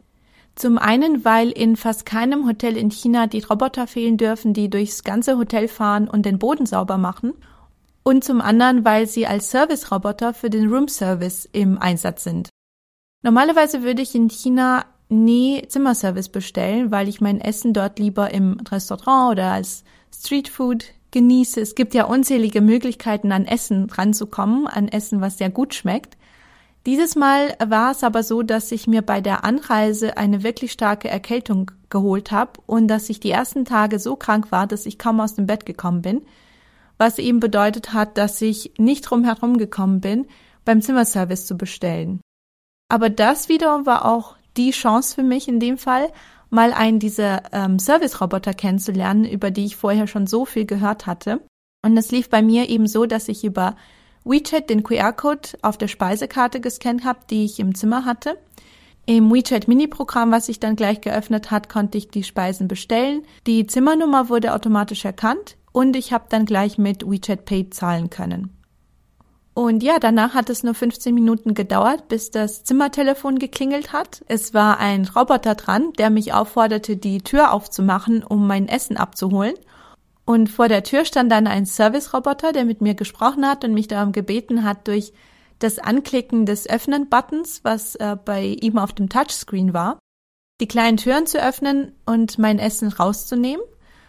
Zum 0.56 0.78
einen, 0.78 1.26
weil 1.26 1.50
in 1.52 1.76
fast 1.76 2.06
keinem 2.06 2.48
Hotel 2.48 2.78
in 2.78 2.90
China 2.90 3.28
die 3.28 3.42
Roboter 3.42 3.88
fehlen 3.88 4.16
dürfen, 4.16 4.54
die 4.54 4.70
durchs 4.70 5.04
ganze 5.04 5.38
Hotel 5.38 5.68
fahren 5.68 6.08
und 6.08 6.26
den 6.26 6.40
Boden 6.40 6.66
sauber 6.66 6.98
machen. 6.98 7.34
Und 8.04 8.24
zum 8.24 8.40
anderen, 8.40 8.86
weil 8.86 9.08
sie 9.08 9.28
als 9.28 9.52
Service-Roboter 9.52 10.34
für 10.34 10.50
den 10.50 10.70
Room-Service 10.70 11.50
im 11.52 11.78
Einsatz 11.78 12.24
sind. 12.24 12.50
Normalerweise 13.22 13.84
würde 13.84 14.02
ich 14.02 14.16
in 14.16 14.30
China 14.30 14.86
nie 15.10 15.64
Zimmerservice 15.68 16.30
bestellen, 16.30 16.92
weil 16.92 17.10
ich 17.10 17.20
mein 17.20 17.42
Essen 17.42 17.74
dort 17.74 18.00
lieber 18.00 18.32
im 18.32 18.60
Restaurant 18.72 19.32
oder 19.32 19.52
als 19.52 19.84
Streetfood 20.14 20.86
genieße. 21.12 21.60
Es 21.60 21.76
gibt 21.76 21.94
ja 21.94 22.06
unzählige 22.06 22.62
Möglichkeiten, 22.62 23.32
an 23.32 23.46
Essen 23.46 23.90
ranzukommen, 23.90 24.68
an 24.68 24.88
Essen, 24.88 25.22
was 25.22 25.38
sehr 25.38 25.50
gut 25.50 25.74
schmeckt. 25.74 26.18
Dieses 26.86 27.16
Mal 27.16 27.56
war 27.66 27.92
es 27.92 28.04
aber 28.04 28.24
so, 28.24 28.42
dass 28.42 28.72
ich 28.72 28.88
mir 28.88 29.02
bei 29.02 29.20
der 29.20 29.44
Anreise 29.44 30.16
eine 30.16 30.44
wirklich 30.44 30.72
starke 30.72 31.10
Erkältung 31.10 31.72
geholt 31.90 32.32
habe 32.32 32.54
und 32.68 32.88
dass 32.88 33.10
ich 33.10 33.20
die 33.20 33.32
ersten 33.32 33.66
Tage 33.66 34.00
so 34.00 34.16
krank 34.16 34.52
war, 34.52 34.66
dass 34.66 34.86
ich 34.86 34.98
kaum 34.98 35.20
aus 35.20 35.36
dem 35.36 35.46
Bett 35.46 35.66
gekommen 35.66 36.02
bin, 36.02 36.22
was 36.98 37.20
eben 37.20 37.42
bedeutet 37.42 37.94
hat, 37.94 38.18
dass 38.18 38.42
ich 38.42 38.74
nicht 38.78 39.02
drum 39.02 39.26
herum 39.26 39.58
gekommen 39.58 40.00
bin, 40.00 40.28
beim 40.64 40.82
Zimmerservice 40.82 41.46
zu 41.46 41.58
bestellen. 41.58 42.22
Aber 42.90 43.10
das 43.10 43.50
wiederum 43.50 43.86
war 43.86 44.06
auch 44.06 44.36
die 44.58 44.72
Chance 44.72 45.16
für 45.16 45.24
mich 45.24 45.48
in 45.48 45.60
dem 45.60 45.78
Fall, 45.78 46.12
mal 46.50 46.74
einen 46.74 47.00
dieser 47.00 47.44
ähm, 47.54 47.78
Service-Roboter 47.80 48.54
kennenzulernen, 48.54 49.26
über 49.26 49.52
die 49.52 49.66
ich 49.66 49.76
vorher 49.76 50.08
schon 50.08 50.26
so 50.28 50.46
viel 50.46 50.66
gehört 50.66 51.06
hatte. 51.06 51.42
Und 51.86 51.96
es 51.96 52.12
lief 52.12 52.30
bei 52.30 52.42
mir 52.42 52.68
eben 52.70 52.88
so, 52.88 53.06
dass 53.06 53.28
ich 53.28 53.44
über 53.44 53.76
WeChat 54.26 54.70
den 54.70 54.84
QR-Code 54.84 55.50
auf 55.62 55.78
der 55.78 55.88
Speisekarte 55.88 56.60
gescannt 56.60 57.06
habe, 57.06 57.20
die 57.30 57.46
ich 57.46 57.60
im 57.60 57.76
Zimmer 57.76 58.06
hatte. 58.06 58.38
Im 59.06 59.32
WeChat 59.32 59.68
Mini-Programm, 59.68 60.32
was 60.32 60.48
sich 60.48 60.60
dann 60.60 60.76
gleich 60.76 61.02
geöffnet 61.02 61.52
hat, 61.52 61.70
konnte 61.70 61.98
ich 61.98 62.10
die 62.10 62.24
Speisen 62.24 62.68
bestellen. 62.68 63.24
Die 63.48 63.66
Zimmernummer 63.66 64.30
wurde 64.30 64.54
automatisch 64.54 65.06
erkannt 65.06 65.58
und 65.72 65.96
ich 65.96 66.12
habe 66.12 66.26
dann 66.30 66.46
gleich 66.46 66.78
mit 66.78 67.10
WeChat 67.10 67.46
Pay 67.46 67.70
zahlen 67.70 68.10
können. 68.10 68.59
Und 69.60 69.84
ja, 69.84 70.00
danach 70.00 70.36
hat 70.36 70.50
es 70.50 70.64
nur 70.64 70.74
15 70.74 71.14
Minuten 71.14 71.54
gedauert, 71.54 72.08
bis 72.08 72.32
das 72.32 72.64
Zimmertelefon 72.64 73.40
geklingelt 73.40 73.92
hat. 73.92 74.24
Es 74.30 74.54
war 74.54 74.80
ein 74.80 75.06
Roboter 75.06 75.54
dran, 75.56 75.92
der 75.98 76.10
mich 76.10 76.32
aufforderte, 76.32 76.96
die 76.96 77.20
Tür 77.20 77.52
aufzumachen, 77.52 78.24
um 78.24 78.48
mein 78.48 78.70
Essen 78.70 78.96
abzuholen. 78.96 79.56
Und 80.24 80.48
vor 80.50 80.70
der 80.70 80.84
Tür 80.84 81.04
stand 81.04 81.30
dann 81.30 81.46
ein 81.46 81.66
Service-Roboter, 81.66 82.54
der 82.54 82.64
mit 82.64 82.80
mir 82.80 82.94
gesprochen 82.94 83.46
hat 83.46 83.66
und 83.66 83.74
mich 83.74 83.90
darum 83.90 84.14
gebeten 84.14 84.64
hat, 84.64 84.88
durch 84.88 85.12
das 85.60 85.78
Anklicken 85.78 86.46
des 86.46 86.66
Öffnen-Buttons, 86.70 87.60
was 87.66 87.96
äh, 87.96 88.16
bei 88.24 88.46
ihm 88.62 88.78
auf 88.78 88.94
dem 88.94 89.10
Touchscreen 89.10 89.74
war, 89.74 90.00
die 90.62 90.70
kleinen 90.70 90.96
Türen 90.96 91.28
zu 91.28 91.38
öffnen 91.38 91.92
und 92.06 92.40
mein 92.40 92.60
Essen 92.60 92.88
rauszunehmen. 92.88 93.66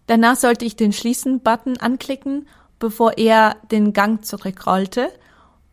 Danach 0.06 0.36
sollte 0.36 0.64
ich 0.64 0.76
den 0.76 0.92
Schließen-Button 0.92 1.78
anklicken, 1.78 2.46
bevor 2.78 3.18
er 3.18 3.56
den 3.72 3.92
Gang 3.92 4.24
zurückrollte. 4.24 5.10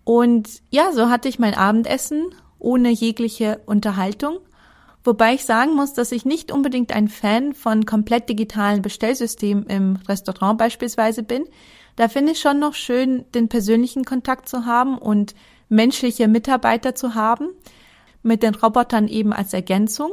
Und 0.08 0.62
ja, 0.70 0.94
so 0.94 1.10
hatte 1.10 1.28
ich 1.28 1.38
mein 1.38 1.54
Abendessen 1.54 2.34
ohne 2.60 2.92
jegliche 2.92 3.60
Unterhaltung. 3.66 4.38
Wobei 5.04 5.34
ich 5.34 5.44
sagen 5.44 5.76
muss, 5.76 5.92
dass 5.92 6.14
ich 6.14 6.24
nicht 6.24 6.50
unbedingt 6.50 6.96
ein 6.96 7.10
Fan 7.10 7.54
von 7.54 7.86
komplett 7.86 8.30
digitalen 8.30 8.82
Bestellsystemen 8.82 9.66
im 9.66 9.98
Restaurant 10.08 10.60
beispielsweise 10.60 11.24
bin. 11.24 11.44
Da 11.98 12.08
finde 12.08 12.32
ich 12.32 12.40
schon 12.40 12.58
noch 12.58 12.74
schön, 12.74 13.26
den 13.36 13.50
persönlichen 13.50 14.06
Kontakt 14.06 14.48
zu 14.48 14.66
haben 14.66 14.98
und 14.98 15.36
menschliche 15.68 16.30
Mitarbeiter 16.30 16.96
zu 16.96 17.14
haben, 17.14 17.50
mit 18.24 18.44
den 18.44 18.56
Robotern 18.56 19.10
eben 19.10 19.34
als 19.34 19.52
Ergänzung. 19.52 20.12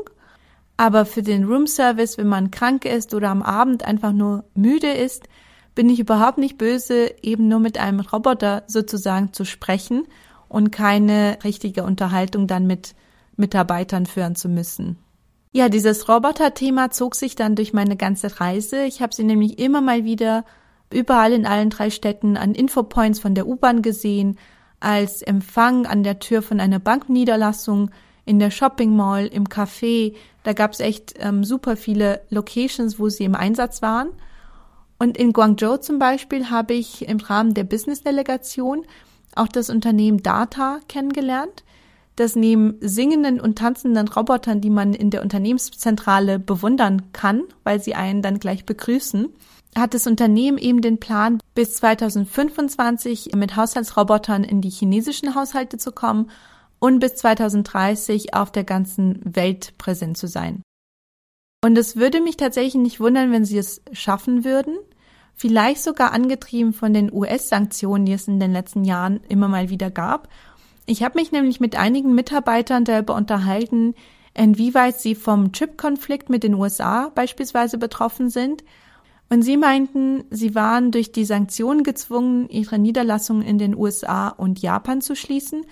Aber 0.77 1.07
für 1.07 1.23
den 1.23 1.45
Room 1.45 1.69
Service, 1.69 2.19
wenn 2.19 2.27
man 2.27 2.51
krank 2.51 2.85
ist 2.85 3.15
oder 3.15 3.31
am 3.31 3.45
Abend 3.45 3.85
einfach 3.85 4.11
nur 4.11 4.43
müde 4.57 4.91
ist, 4.91 5.29
bin 5.75 5.89
ich 5.89 5.99
überhaupt 5.99 6.39
nicht 6.39 6.59
böse, 6.59 7.15
eben 7.23 7.49
nur 7.49 7.61
mit 7.61 7.79
einem 7.79 8.01
Roboter 8.01 8.63
sozusagen 8.67 9.33
zu 9.33 9.45
sprechen 9.45 10.07
und 10.49 10.71
keine 10.71 11.39
richtige 11.43 11.83
Unterhaltung 11.83 12.47
dann 12.47 12.67
mit 12.67 12.95
Mitarbeitern 13.37 14.07
führen 14.07 14.37
zu 14.37 14.49
müssen. 14.49 14.99
Ja, 15.53 15.69
dieses 15.69 16.09
Roboter-Thema 16.09 16.91
zog 16.91 17.15
sich 17.15 17.37
dann 17.37 17.55
durch 17.55 17.73
meine 17.73 17.97
ganze 17.97 18.41
Reise. 18.41 18.85
Ich 18.85 19.01
habe 19.01 19.15
sie 19.15 19.25
nämlich 19.25 19.59
immer 19.59 19.81
mal 19.81 20.05
wieder 20.05 20.45
überall 20.93 21.33
in 21.33 21.47
allen 21.47 21.71
drei 21.71 21.91
Städten 21.91 22.37
an 22.37 22.55
Infopoints 22.55 23.21
von 23.21 23.35
der 23.35 23.47
U-Bahn 23.47 23.83
gesehen, 23.83 24.39
als 24.81 25.23
Empfang 25.23 25.87
an 25.87 26.03
der 26.03 26.19
Tür 26.19 26.43
von 26.43 26.61
einer 26.61 26.79
Bankniederlassung, 26.79 27.91
in 28.27 28.39
der 28.39 28.51
Shopping 28.51 28.97
Mall, 28.97 29.27
im 29.27 29.45
Café. 29.45 30.15
Da 30.45 30.55
gab 30.55 30.73
es 30.73 30.81
echt 30.81 31.15
ähm, 31.19 31.45
super 31.45 31.77
viele 31.77 32.23
Locations, 32.31 32.99
wo 32.99 33.09
sie 33.09 33.25
im 33.25 33.35
Einsatz 33.35 33.83
waren. 33.83 34.09
Und 34.99 35.17
in 35.17 35.33
Guangzhou 35.33 35.77
zum 35.77 35.99
Beispiel 35.99 36.51
habe 36.51 36.75
ich 36.75 37.09
im 37.09 37.19
Rahmen 37.19 37.55
der 37.55 37.65
Business-Delegation 37.65 38.87
auch 39.35 39.49
das 39.49 39.71
Unternehmen 39.71 40.23
Data 40.23 40.81
kennengelernt, 40.89 41.65
das 42.17 42.37
neben 42.37 42.77
singenden 42.81 43.41
und 43.41 43.59
tanzenden 43.59 44.07
Robotern, 44.07 44.61
die 44.61 44.71
man 44.71 44.95
in 44.95 45.11
der 45.11 45.23
Unternehmenszentrale 45.23 46.39
bewundern 46.39 47.13
kann, 47.13 47.43
weil 47.65 47.83
sie 47.83 47.95
einen 47.95 48.23
dann 48.23 48.39
gleich 48.39 48.65
begrüßen, 48.65 49.29
hat 49.77 49.95
das 49.95 50.07
Unternehmen 50.07 50.59
eben 50.59 50.81
den 50.81 50.99
Plan, 50.99 51.41
bis 51.55 51.75
2025 51.75 53.33
mit 53.35 53.57
Haushaltsrobotern 53.57 54.45
in 54.45 54.61
die 54.61 54.71
chinesischen 54.71 55.35
Haushalte 55.35 55.79
zu 55.79 55.91
kommen 55.91 56.31
und 56.79 57.01
bis 57.01 57.17
2030 57.17 58.35
auf 58.35 58.53
der 58.53 58.65
ganzen 58.65 59.21
Welt 59.25 59.77
präsent 59.79 60.17
zu 60.17 60.29
sein. 60.29 60.63
Und 61.65 61.79
es 61.79 61.97
würde 61.97 62.21
mich 62.21 62.37
tatsächlich 62.37 62.75
nicht 62.75 63.01
wundern, 63.01 63.33
wenn 63.33 63.47
sie 63.47 63.57
es 63.57 63.81
schaffen 63.91 64.45
würden, 64.45 64.77
vielleicht 65.35 65.83
sogar 65.83 66.13
angetrieben 66.13 66.75
von 66.75 66.93
den 66.93 67.11
US-Sanktionen, 67.11 68.05
die 68.05 68.13
es 68.13 68.29
in 68.29 68.39
den 68.39 68.53
letzten 68.53 68.85
Jahren 68.85 69.21
immer 69.31 69.49
mal 69.49 69.71
wieder 69.71 69.91
gab. 69.91 70.29
Ich 70.85 71.03
habe 71.03 71.19
mich 71.19 71.33
nämlich 71.33 71.61
mit 71.61 71.75
einigen 71.75 72.15
Mitarbeitern 72.15 72.85
darüber 72.85 73.15
unterhalten, 73.15 73.95
inwieweit 74.35 75.01
sie 75.01 75.15
vom 75.15 75.53
Chip-Konflikt 75.53 76.29
mit 76.29 76.43
den 76.43 76.53
USA 76.53 77.09
beispielsweise 77.15 77.79
betroffen 77.79 78.29
sind. 78.29 78.63
Und 79.31 79.41
sie 79.41 79.57
meinten, 79.57 80.25
sie 80.29 80.55
waren 80.55 80.91
durch 80.91 81.13
die 81.13 81.25
Sanktionen 81.25 81.83
gezwungen, 81.83 82.47
ihre 82.51 82.79
Niederlassungen 82.79 83.43
in 83.43 83.57
den 83.57 83.75
USA 83.75 84.29
und 84.29 84.61
Japan 84.61 85.01
zu 85.01 85.17
schließen, 85.17 85.65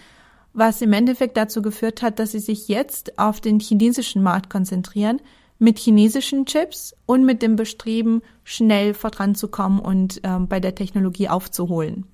was 0.54 0.80
im 0.80 0.94
Endeffekt 0.94 1.36
dazu 1.36 1.60
geführt 1.60 2.00
hat, 2.00 2.18
dass 2.18 2.32
sie 2.32 2.38
sich 2.38 2.68
jetzt 2.68 3.18
auf 3.18 3.42
den 3.42 3.60
chinesischen 3.60 4.22
Markt 4.22 4.48
konzentrieren– 4.48 5.20
mit 5.62 5.78
chinesischen 5.78 6.44
Chips 6.44 6.92
und 7.06 7.24
mit 7.24 7.40
dem 7.40 7.54
Bestreben, 7.54 8.22
schnell 8.42 8.94
voranzukommen 8.94 9.78
und 9.78 10.20
ähm, 10.24 10.48
bei 10.48 10.58
der 10.58 10.74
Technologie 10.74 11.28
aufzuholen. 11.28 12.04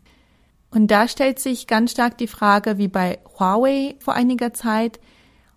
Und 0.71 0.91
da 0.91 1.09
stellt 1.09 1.39
sich 1.39 1.67
ganz 1.67 1.93
stark 1.93 2.19
die 2.19 2.27
Frage, 2.27 2.77
wie 2.77 2.89
bei 2.89 3.21
Huawei 3.39 3.97
vor 4.01 4.13
einiger 4.13 4.53
Zeit, 4.53 5.01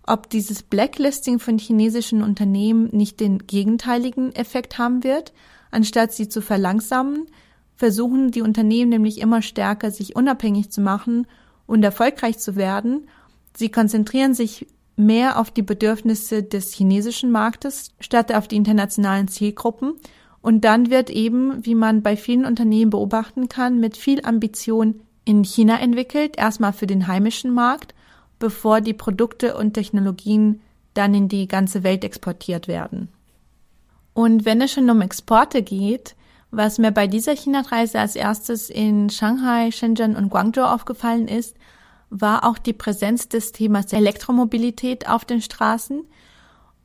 ob 0.06 0.30
dieses 0.30 0.62
Blacklisting 0.62 1.38
von 1.38 1.58
chinesischen 1.58 2.22
Unternehmen 2.22 2.88
nicht 2.92 3.20
den 3.20 3.46
gegenteiligen 3.46 4.34
Effekt 4.34 4.78
haben 4.78 5.04
wird. 5.04 5.34
Anstatt 5.70 6.14
sie 6.14 6.30
zu 6.30 6.40
verlangsamen, 6.40 7.26
versuchen 7.76 8.30
die 8.30 8.40
Unternehmen 8.40 8.88
nämlich 8.88 9.20
immer 9.20 9.42
stärker, 9.42 9.90
sich 9.90 10.16
unabhängig 10.16 10.70
zu 10.70 10.80
machen 10.80 11.26
und 11.66 11.82
erfolgreich 11.82 12.38
zu 12.38 12.56
werden. 12.56 13.06
Sie 13.54 13.70
konzentrieren 13.70 14.32
sich 14.32 14.66
mehr 14.96 15.38
auf 15.38 15.50
die 15.50 15.62
Bedürfnisse 15.62 16.42
des 16.42 16.72
chinesischen 16.72 17.30
Marktes 17.30 17.92
statt 18.00 18.32
auf 18.34 18.48
die 18.48 18.56
internationalen 18.56 19.28
Zielgruppen. 19.28 19.94
Und 20.40 20.64
dann 20.64 20.90
wird 20.90 21.10
eben, 21.10 21.64
wie 21.64 21.74
man 21.74 22.02
bei 22.02 22.16
vielen 22.16 22.44
Unternehmen 22.44 22.90
beobachten 22.90 23.48
kann, 23.48 23.78
mit 23.78 23.96
viel 23.96 24.24
Ambition 24.24 25.00
in 25.24 25.44
China 25.44 25.78
entwickelt, 25.78 26.36
erstmal 26.36 26.72
für 26.72 26.86
den 26.86 27.06
heimischen 27.06 27.52
Markt, 27.52 27.94
bevor 28.38 28.80
die 28.80 28.94
Produkte 28.94 29.56
und 29.56 29.74
Technologien 29.74 30.60
dann 30.94 31.14
in 31.14 31.28
die 31.28 31.46
ganze 31.46 31.84
Welt 31.84 32.04
exportiert 32.04 32.68
werden. 32.68 33.08
Und 34.14 34.44
wenn 34.44 34.60
es 34.60 34.72
schon 34.72 34.90
um 34.90 35.00
Exporte 35.00 35.62
geht, 35.62 36.16
was 36.50 36.78
mir 36.78 36.92
bei 36.92 37.06
dieser 37.06 37.34
China-Reise 37.34 37.98
als 37.98 38.14
erstes 38.14 38.68
in 38.68 39.08
Shanghai, 39.08 39.70
Shenzhen 39.70 40.16
und 40.16 40.28
Guangzhou 40.28 40.62
aufgefallen 40.62 41.28
ist, 41.28 41.56
war 42.12 42.44
auch 42.44 42.58
die 42.58 42.74
Präsenz 42.74 43.28
des 43.28 43.52
Themas 43.52 43.92
Elektromobilität 43.92 45.08
auf 45.08 45.24
den 45.24 45.40
Straßen. 45.40 46.02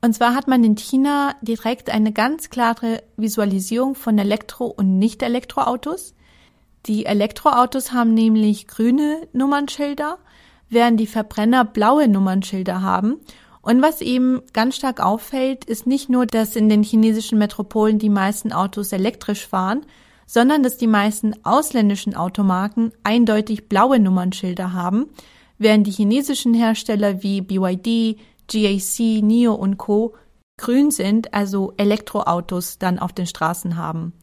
Und 0.01 0.13
zwar 0.13 0.34
hat 0.34 0.48
man 0.48 0.63
in 0.63 0.77
China 0.77 1.36
direkt 1.41 1.89
eine 1.89 2.13
ganz 2.13 2.50
klare 2.50 3.03
Visualisierung 3.17 3.93
von 3.93 4.17
Elektro- 4.17 4.74
und 4.75 4.98
Nicht-Elektroautos. 4.98 6.15
Die 6.86 7.05
Elektroautos 7.05 7.91
haben 7.91 8.13
nämlich 8.13 8.67
grüne 8.67 9.27
Nummernschilder, 9.34 10.17
während 10.69 10.98
die 10.98 11.07
Verbrenner 11.07 11.65
blaue 11.65 12.07
Nummernschilder 12.07 12.81
haben. 12.81 13.17
Und 13.62 13.81
was 13.81 14.00
eben 14.00 14.41
ganz 14.53 14.77
stark 14.77 15.01
auffällt, 15.01 15.65
ist 15.65 15.88
nicht 15.88 16.07
nur, 16.07 16.25
dass 16.25 16.55
in 16.55 16.69
den 16.69 16.84
chinesischen 16.84 17.38
Metropolen 17.38 18.00
die 18.00 18.10
meisten 18.10 18.53
Autos 18.53 18.93
elektrisch 18.93 19.46
fahren, 19.46 19.86
sondern 20.27 20.62
dass 20.62 20.77
die 20.77 20.88
meisten 20.88 21.34
ausländischen 21.43 22.15
Automarken 22.15 22.91
eindeutig 23.03 23.67
blaue 23.67 24.00
Nummernschilder 24.00 24.74
haben, 24.74 25.07
während 25.57 25.88
die 25.88 25.91
chinesischen 25.91 26.53
Hersteller 26.53 27.24
wie 27.24 27.41
BYD, 27.41 28.19
GAC, 28.48 29.24
NIO 29.24 29.55
und 29.55 29.77
Co. 29.77 30.13
grün 30.57 30.91
sind, 30.91 31.34
also 31.34 31.74
Elektroautos 31.77 32.77
dann 32.77 33.00
auf 33.00 33.13
den 33.13 33.25
Straßen 33.25 33.77
haben. 33.77 34.13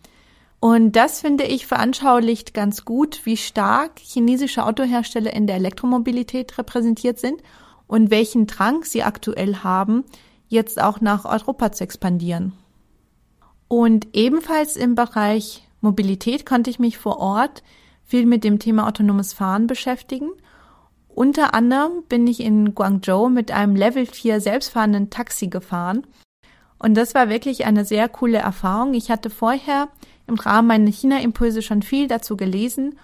Und 0.61 0.92
das 0.92 1.20
finde 1.20 1.44
ich 1.44 1.66
veranschaulicht 1.66 2.54
ganz 2.54 2.84
gut, 2.84 3.20
wie 3.25 3.37
stark 3.37 3.99
chinesische 3.99 4.64
Autohersteller 4.64 5.32
in 5.32 5.46
der 5.46 5.56
Elektromobilität 5.56 6.56
repräsentiert 6.56 7.18
sind 7.18 7.42
und 7.87 8.11
welchen 8.11 8.46
Drang 8.46 8.84
sie 8.84 9.02
aktuell 9.02 9.56
haben, 9.56 10.04
jetzt 10.49 10.80
auch 10.80 11.00
nach 11.00 11.25
Europa 11.25 11.73
zu 11.73 11.84
expandieren. 11.84 12.52
Und 13.68 14.08
ebenfalls 14.14 14.76
im 14.76 14.94
Bereich 14.94 15.68
Mobilität 15.84 16.44
konnte 16.44 16.70
ich 16.70 16.80
mich 16.80 16.98
vor 16.98 17.18
Ort 17.18 17.62
viel 18.02 18.26
mit 18.26 18.42
dem 18.42 18.58
Thema 18.58 18.88
autonomes 18.88 19.32
Fahren 19.32 19.66
beschäftigen. 19.66 20.30
Unter 21.08 21.54
anderem 21.54 22.02
bin 22.08 22.26
ich 22.26 22.40
in 22.40 22.74
Guangzhou 22.74 23.28
mit 23.28 23.52
einem 23.52 23.76
Level 23.76 24.04
4 24.06 24.40
selbstfahrenden 24.40 25.10
Taxi 25.10 25.46
gefahren. 25.46 26.06
Und 26.78 26.94
das 26.94 27.14
war 27.14 27.28
wirklich 27.28 27.66
eine 27.66 27.84
sehr 27.84 28.08
coole 28.08 28.38
Erfahrung. 28.38 28.94
Ich 28.94 29.10
hatte 29.10 29.30
vorher 29.30 29.88
im 30.26 30.34
Rahmen 30.34 30.68
meiner 30.68 30.90
China-Impulse 30.90 31.62
schon 31.62 31.82
viel 31.82 32.08
dazu 32.08 32.36
gelesen 32.36 32.96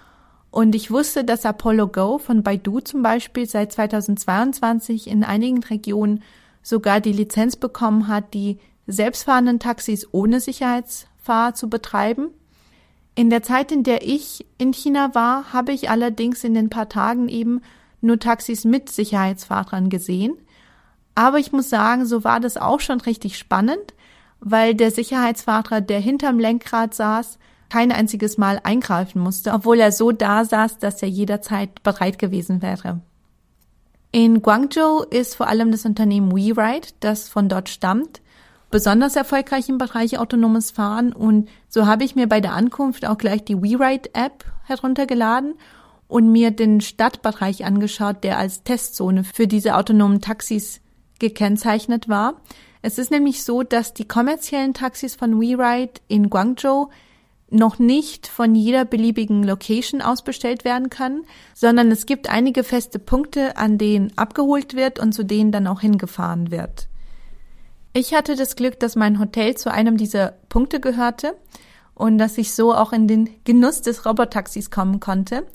und 0.51 0.75
ich 0.75 0.91
wusste, 0.91 1.23
dass 1.23 1.45
Apollo 1.45 1.87
Go 1.87 2.17
von 2.17 2.43
Baidu 2.43 2.81
zum 2.81 3.01
Beispiel 3.01 3.45
seit 3.47 3.71
2022 3.71 5.07
in 5.07 5.23
einigen 5.23 5.63
Regionen 5.63 6.21
sogar 6.61 6.99
die 6.99 7.13
Lizenz 7.13 7.55
bekommen 7.55 8.09
hat, 8.09 8.33
die 8.33 8.59
selbstfahrenden 8.85 9.59
Taxis 9.59 10.07
ohne 10.11 10.41
Sicherheitsfahr 10.41 11.55
zu 11.55 11.69
betreiben. 11.69 12.31
In 13.21 13.29
der 13.29 13.43
Zeit, 13.43 13.71
in 13.71 13.83
der 13.83 14.01
ich 14.01 14.47
in 14.57 14.73
China 14.73 15.13
war, 15.13 15.53
habe 15.53 15.73
ich 15.73 15.91
allerdings 15.91 16.43
in 16.43 16.55
den 16.55 16.71
paar 16.71 16.89
Tagen 16.89 17.29
eben 17.29 17.61
nur 18.01 18.17
Taxis 18.17 18.65
mit 18.65 18.89
Sicherheitsfahrern 18.89 19.91
gesehen. 19.91 20.33
Aber 21.13 21.37
ich 21.37 21.51
muss 21.51 21.69
sagen, 21.69 22.07
so 22.07 22.23
war 22.23 22.39
das 22.39 22.57
auch 22.57 22.79
schon 22.79 22.99
richtig 22.99 23.37
spannend, 23.37 23.93
weil 24.39 24.73
der 24.73 24.89
Sicherheitsfahrer, 24.89 25.81
der 25.81 25.99
hinterm 25.99 26.39
Lenkrad 26.39 26.95
saß, 26.95 27.37
kein 27.69 27.91
einziges 27.91 28.39
Mal 28.39 28.59
eingreifen 28.63 29.21
musste, 29.21 29.53
obwohl 29.53 29.79
er 29.79 29.91
so 29.91 30.11
da 30.11 30.43
saß, 30.43 30.79
dass 30.79 31.03
er 31.03 31.09
jederzeit 31.09 31.83
bereit 31.83 32.17
gewesen 32.17 32.63
wäre. 32.63 33.01
In 34.11 34.41
Guangzhou 34.41 35.03
ist 35.03 35.35
vor 35.35 35.45
allem 35.47 35.71
das 35.71 35.85
Unternehmen 35.85 36.35
WeRide, 36.35 36.87
das 37.01 37.29
von 37.29 37.49
dort 37.49 37.69
stammt, 37.69 38.19
besonders 38.71 39.15
erfolgreich 39.15 39.69
im 39.69 39.77
Bereich 39.77 40.17
autonomes 40.17 40.71
Fahren 40.71 41.13
und 41.13 41.49
so 41.67 41.85
habe 41.85 42.03
ich 42.03 42.15
mir 42.15 42.27
bei 42.27 42.41
der 42.41 42.53
Ankunft 42.53 43.05
auch 43.05 43.17
gleich 43.17 43.43
die 43.43 43.61
WeRide-App 43.61 44.45
heruntergeladen 44.63 45.55
und 46.07 46.31
mir 46.31 46.51
den 46.51 46.81
Stadtbereich 46.81 47.65
angeschaut, 47.65 48.23
der 48.23 48.37
als 48.37 48.63
Testzone 48.63 49.23
für 49.23 49.47
diese 49.47 49.75
autonomen 49.75 50.21
Taxis 50.21 50.81
gekennzeichnet 51.19 52.09
war. 52.09 52.41
Es 52.81 52.97
ist 52.97 53.11
nämlich 53.11 53.43
so, 53.43 53.63
dass 53.63 53.93
die 53.93 54.07
kommerziellen 54.07 54.73
Taxis 54.73 55.15
von 55.15 55.39
WeRide 55.39 56.01
in 56.07 56.29
Guangzhou 56.29 56.89
noch 57.51 57.79
nicht 57.79 58.27
von 58.27 58.55
jeder 58.55 58.85
beliebigen 58.85 59.43
Location 59.43 60.01
aus 60.01 60.23
bestellt 60.23 60.65
werden 60.65 60.89
kann, 60.89 61.23
sondern 61.53 61.91
es 61.91 62.05
gibt 62.05 62.29
einige 62.29 62.63
feste 62.63 62.97
Punkte, 62.97 63.57
an 63.57 63.77
denen 63.77 64.17
abgeholt 64.17 64.75
wird 64.75 64.99
und 64.99 65.13
zu 65.13 65.23
denen 65.23 65.51
dann 65.51 65.67
auch 65.67 65.81
hingefahren 65.81 66.49
wird. 66.49 66.87
Ich 67.93 68.13
hatte 68.13 68.35
das 68.35 68.55
Glück, 68.55 68.79
dass 68.79 68.95
mein 68.95 69.19
Hotel 69.19 69.55
zu 69.55 69.71
einem 69.71 69.97
dieser 69.97 70.33
Punkte 70.47 70.79
gehörte 70.79 71.35
und 71.93 72.17
dass 72.17 72.37
ich 72.37 72.53
so 72.53 72.73
auch 72.73 72.93
in 72.93 73.07
den 73.07 73.29
Genuss 73.43 73.81
des 73.81 74.05
Robotaxis 74.05 74.71
kommen 74.71 75.01
konnte. 75.01 75.45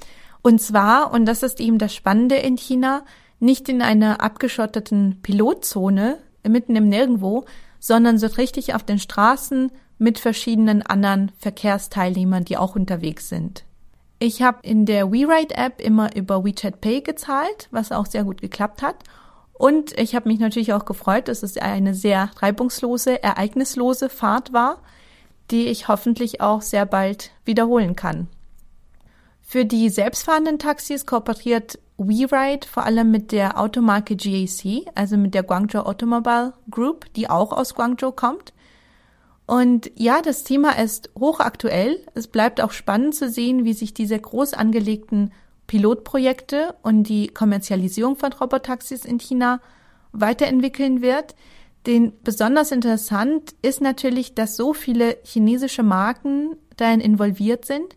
Und 0.42 0.60
zwar, 0.60 1.12
und 1.12 1.24
das 1.24 1.42
ist 1.42 1.60
eben 1.60 1.78
das 1.78 1.94
Spannende 1.94 2.36
in 2.36 2.56
China, 2.56 3.04
nicht 3.40 3.68
in 3.68 3.80
einer 3.80 4.20
abgeschotteten 4.20 5.20
Pilotzone 5.22 6.18
mitten 6.46 6.76
im 6.76 6.88
Nirgendwo, 6.88 7.46
sondern 7.80 8.18
so 8.18 8.26
richtig 8.26 8.74
auf 8.74 8.82
den 8.82 8.98
Straßen 8.98 9.72
mit 9.98 10.18
verschiedenen 10.18 10.82
anderen 10.82 11.32
Verkehrsteilnehmern, 11.38 12.44
die 12.44 12.58
auch 12.58 12.76
unterwegs 12.76 13.28
sind. 13.28 13.64
Ich 14.18 14.42
habe 14.42 14.58
in 14.62 14.86
der 14.86 15.10
WeRide-App 15.10 15.80
immer 15.80 16.14
über 16.14 16.44
WeChat 16.44 16.80
Pay 16.80 17.00
gezahlt, 17.02 17.68
was 17.70 17.92
auch 17.92 18.06
sehr 18.06 18.24
gut 18.24 18.40
geklappt 18.40 18.82
hat. 18.82 18.96
Und 19.58 19.98
ich 19.98 20.14
habe 20.14 20.28
mich 20.28 20.38
natürlich 20.38 20.72
auch 20.74 20.84
gefreut, 20.84 21.28
dass 21.28 21.42
es 21.42 21.56
eine 21.56 21.94
sehr 21.94 22.30
reibungslose, 22.38 23.22
ereignislose 23.22 24.08
Fahrt 24.08 24.52
war, 24.52 24.82
die 25.50 25.66
ich 25.68 25.88
hoffentlich 25.88 26.40
auch 26.40 26.60
sehr 26.60 26.84
bald 26.84 27.30
wiederholen 27.44 27.96
kann. 27.96 28.28
Für 29.40 29.64
die 29.64 29.88
selbstfahrenden 29.88 30.58
Taxis 30.58 31.06
kooperiert 31.06 31.78
WeRide 31.98 32.66
vor 32.66 32.84
allem 32.84 33.10
mit 33.10 33.32
der 33.32 33.58
Automarke 33.58 34.16
GAC, 34.16 34.86
also 34.94 35.16
mit 35.16 35.34
der 35.34 35.44
Guangzhou 35.44 35.80
Automobile 35.80 36.52
Group, 36.70 37.06
die 37.14 37.30
auch 37.30 37.52
aus 37.52 37.74
Guangzhou 37.74 38.12
kommt. 38.12 38.52
Und 39.46 39.90
ja, 39.94 40.20
das 40.20 40.42
Thema 40.42 40.72
ist 40.78 41.10
hochaktuell. 41.18 42.04
Es 42.14 42.26
bleibt 42.26 42.60
auch 42.60 42.72
spannend 42.72 43.14
zu 43.14 43.30
sehen, 43.30 43.64
wie 43.64 43.72
sich 43.72 43.94
diese 43.94 44.18
groß 44.18 44.54
angelegten 44.54 45.32
Pilotprojekte 45.66 46.74
und 46.82 47.04
die 47.04 47.28
Kommerzialisierung 47.28 48.16
von 48.16 48.32
Robotaxis 48.32 49.04
in 49.04 49.18
China 49.18 49.60
weiterentwickeln 50.12 51.02
wird. 51.02 51.34
Denn 51.86 52.12
besonders 52.24 52.72
interessant 52.72 53.54
ist 53.62 53.80
natürlich, 53.80 54.34
dass 54.34 54.56
so 54.56 54.72
viele 54.72 55.18
chinesische 55.24 55.82
Marken 55.82 56.56
darin 56.76 57.00
involviert 57.00 57.64
sind 57.64 57.96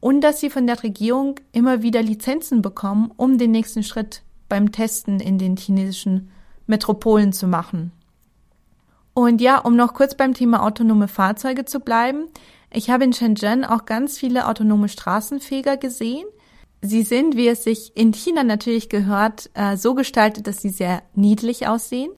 und 0.00 0.20
dass 0.22 0.40
sie 0.40 0.50
von 0.50 0.66
der 0.66 0.82
Regierung 0.82 1.36
immer 1.52 1.82
wieder 1.82 2.02
Lizenzen 2.02 2.62
bekommen, 2.62 3.12
um 3.16 3.38
den 3.38 3.50
nächsten 3.50 3.82
Schritt 3.82 4.22
beim 4.48 4.72
Testen 4.72 5.20
in 5.20 5.38
den 5.38 5.56
chinesischen 5.56 6.30
Metropolen 6.66 7.32
zu 7.32 7.46
machen. 7.46 7.92
Und 9.14 9.40
ja, 9.40 9.58
um 9.58 9.76
noch 9.76 9.94
kurz 9.94 10.14
beim 10.14 10.34
Thema 10.34 10.62
autonome 10.62 11.08
Fahrzeuge 11.08 11.64
zu 11.64 11.80
bleiben. 11.80 12.26
Ich 12.72 12.90
habe 12.90 13.04
in 13.04 13.12
Shenzhen 13.12 13.64
auch 13.64 13.84
ganz 13.84 14.18
viele 14.18 14.46
autonome 14.46 14.88
Straßenfeger 14.88 15.76
gesehen. 15.76 16.24
Sie 16.82 17.02
sind, 17.02 17.36
wie 17.36 17.48
es 17.48 17.64
sich 17.64 17.96
in 17.96 18.12
China 18.14 18.42
natürlich 18.42 18.88
gehört, 18.88 19.50
äh, 19.54 19.76
so 19.76 19.94
gestaltet, 19.94 20.46
dass 20.46 20.62
sie 20.62 20.70
sehr 20.70 21.02
niedlich 21.14 21.66
aussehen. 21.66 22.12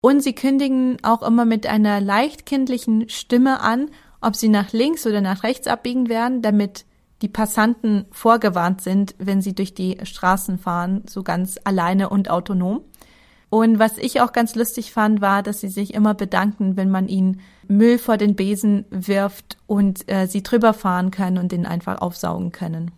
Und 0.00 0.22
sie 0.22 0.34
kündigen 0.34 0.98
auch 1.02 1.22
immer 1.22 1.44
mit 1.44 1.66
einer 1.66 2.00
leicht 2.00 2.46
kindlichen 2.46 3.08
Stimme 3.08 3.60
an, 3.60 3.90
ob 4.20 4.36
sie 4.36 4.48
nach 4.48 4.72
links 4.72 5.06
oder 5.06 5.20
nach 5.20 5.42
rechts 5.42 5.66
abbiegen 5.66 6.08
werden, 6.08 6.42
damit 6.42 6.86
die 7.22 7.28
Passanten 7.28 8.06
vorgewarnt 8.10 8.80
sind, 8.80 9.14
wenn 9.18 9.40
sie 9.40 9.54
durch 9.54 9.74
die 9.74 9.98
Straßen 10.02 10.58
fahren, 10.58 11.04
so 11.08 11.22
ganz 11.22 11.58
alleine 11.64 12.08
und 12.08 12.30
autonom. 12.30 12.82
Und 13.50 13.78
was 13.78 13.98
ich 13.98 14.20
auch 14.20 14.32
ganz 14.32 14.54
lustig 14.56 14.92
fand, 14.92 15.20
war, 15.20 15.42
dass 15.42 15.60
sie 15.60 15.68
sich 15.68 15.94
immer 15.94 16.14
bedanken, 16.14 16.76
wenn 16.76 16.90
man 16.90 17.06
ihnen 17.06 17.40
Müll 17.68 17.98
vor 17.98 18.16
den 18.16 18.34
Besen 18.34 18.84
wirft 18.90 19.58
und 19.66 20.10
äh, 20.10 20.26
sie 20.26 20.42
drüber 20.42 20.74
fahren 20.74 21.10
können 21.10 21.38
und 21.38 21.52
den 21.52 21.64
einfach 21.64 22.00
aufsaugen 22.00 22.50
können. 22.50 22.90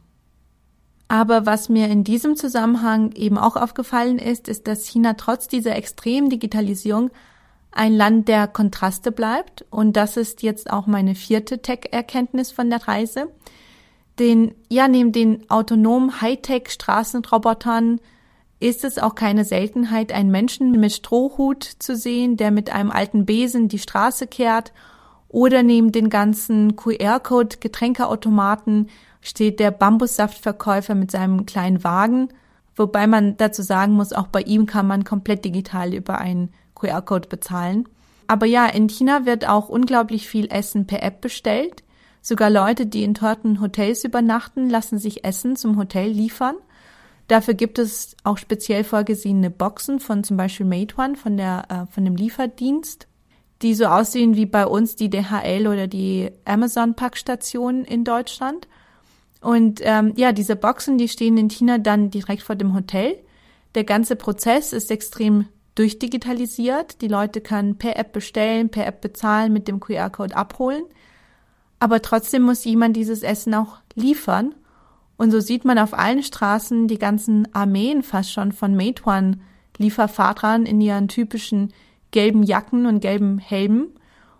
Aber 1.08 1.46
was 1.46 1.68
mir 1.68 1.88
in 1.88 2.02
diesem 2.02 2.36
Zusammenhang 2.36 3.12
eben 3.12 3.38
auch 3.38 3.56
aufgefallen 3.56 4.18
ist, 4.18 4.48
ist, 4.48 4.66
dass 4.66 4.86
China 4.86 5.14
trotz 5.14 5.46
dieser 5.46 5.76
extremen 5.76 6.30
Digitalisierung 6.30 7.10
ein 7.70 7.92
Land 7.92 8.28
der 8.28 8.48
Kontraste 8.48 9.12
bleibt. 9.12 9.64
Und 9.70 9.96
das 9.96 10.16
ist 10.16 10.42
jetzt 10.42 10.70
auch 10.70 10.86
meine 10.86 11.14
vierte 11.14 11.62
Tech-Erkenntnis 11.62 12.50
von 12.50 12.70
der 12.70 12.88
Reise. 12.88 13.28
Den, 14.18 14.54
ja, 14.68 14.88
neben 14.88 15.12
den 15.12 15.48
autonomen 15.50 16.20
Hightech-Straßenrobotern 16.20 18.00
ist 18.58 18.84
es 18.84 18.98
auch 18.98 19.14
keine 19.14 19.44
Seltenheit, 19.44 20.12
einen 20.12 20.30
Menschen 20.30 20.72
mit 20.72 20.92
Strohhut 20.92 21.62
zu 21.62 21.94
sehen, 21.94 22.38
der 22.38 22.50
mit 22.50 22.70
einem 22.70 22.90
alten 22.90 23.26
Besen 23.26 23.68
die 23.68 23.78
Straße 23.78 24.26
kehrt, 24.26 24.72
oder 25.28 25.62
neben 25.62 25.92
den 25.92 26.10
ganzen 26.10 26.76
QR-Code 26.76 27.56
Getränkeautomaten 27.60 28.88
steht 29.20 29.60
der 29.60 29.70
Bambussaftverkäufer 29.70 30.94
mit 30.94 31.10
seinem 31.10 31.46
kleinen 31.46 31.82
Wagen, 31.82 32.28
wobei 32.76 33.06
man 33.06 33.36
dazu 33.36 33.62
sagen 33.62 33.94
muss, 33.94 34.12
auch 34.12 34.28
bei 34.28 34.42
ihm 34.42 34.66
kann 34.66 34.86
man 34.86 35.04
komplett 35.04 35.44
digital 35.44 35.94
über 35.94 36.18
einen 36.18 36.52
QR-Code 36.74 37.28
bezahlen. 37.28 37.88
Aber 38.28 38.46
ja, 38.46 38.66
in 38.66 38.88
China 38.88 39.26
wird 39.26 39.48
auch 39.48 39.68
unglaublich 39.68 40.28
viel 40.28 40.48
Essen 40.50 40.86
per 40.86 41.02
App 41.02 41.20
bestellt. 41.20 41.82
Sogar 42.22 42.50
Leute, 42.50 42.86
die 42.86 43.04
in 43.04 43.14
teurten 43.14 43.60
Hotels 43.60 44.04
übernachten, 44.04 44.68
lassen 44.68 44.98
sich 44.98 45.24
Essen 45.24 45.56
zum 45.56 45.76
Hotel 45.76 46.10
liefern. 46.10 46.56
Dafür 47.28 47.54
gibt 47.54 47.78
es 47.78 48.16
auch 48.24 48.38
speziell 48.38 48.84
vorgesehene 48.84 49.50
Boxen 49.50 50.00
von 50.00 50.22
zum 50.22 50.36
Beispiel 50.36 50.66
Meituan, 50.66 51.16
von 51.16 51.36
der, 51.36 51.64
äh, 51.68 51.92
von 51.92 52.04
dem 52.04 52.16
Lieferdienst, 52.16 53.08
die 53.62 53.74
so 53.74 53.86
aussehen 53.86 54.36
wie 54.36 54.46
bei 54.46 54.66
uns 54.66 54.96
die 54.96 55.10
DHL 55.10 55.66
oder 55.66 55.86
die 55.86 56.30
Amazon-Packstationen 56.44 57.84
in 57.84 58.04
Deutschland. 58.04 58.68
Und 59.40 59.80
ähm, 59.82 60.12
ja, 60.16 60.32
diese 60.32 60.56
Boxen, 60.56 60.98
die 60.98 61.08
stehen 61.08 61.36
in 61.38 61.48
China 61.48 61.78
dann 61.78 62.10
direkt 62.10 62.42
vor 62.42 62.56
dem 62.56 62.74
Hotel. 62.74 63.16
Der 63.74 63.84
ganze 63.84 64.16
Prozess 64.16 64.72
ist 64.72 64.90
extrem 64.90 65.46
durchdigitalisiert. 65.74 67.00
Die 67.00 67.08
Leute 67.08 67.40
können 67.40 67.76
per 67.76 67.96
App 67.96 68.12
bestellen, 68.12 68.68
per 68.68 68.86
App 68.86 69.00
bezahlen, 69.00 69.52
mit 69.52 69.68
dem 69.68 69.80
QR-Code 69.80 70.36
abholen. 70.36 70.84
Aber 71.78 72.02
trotzdem 72.02 72.42
muss 72.42 72.64
jemand 72.64 72.96
dieses 72.96 73.22
Essen 73.22 73.54
auch 73.54 73.78
liefern 73.94 74.54
und 75.16 75.30
so 75.30 75.40
sieht 75.40 75.64
man 75.64 75.78
auf 75.78 75.94
allen 75.94 76.22
Straßen 76.22 76.88
die 76.88 76.98
ganzen 76.98 77.52
Armeen 77.54 78.02
fast 78.02 78.32
schon 78.32 78.52
von 78.52 78.76
Meituan 78.76 79.40
Lieferfahrern 79.78 80.66
in 80.66 80.80
ihren 80.80 81.08
typischen 81.08 81.72
gelben 82.16 82.44
Jacken 82.44 82.86
und 82.86 83.00
gelben 83.00 83.38
Helmen. 83.38 83.88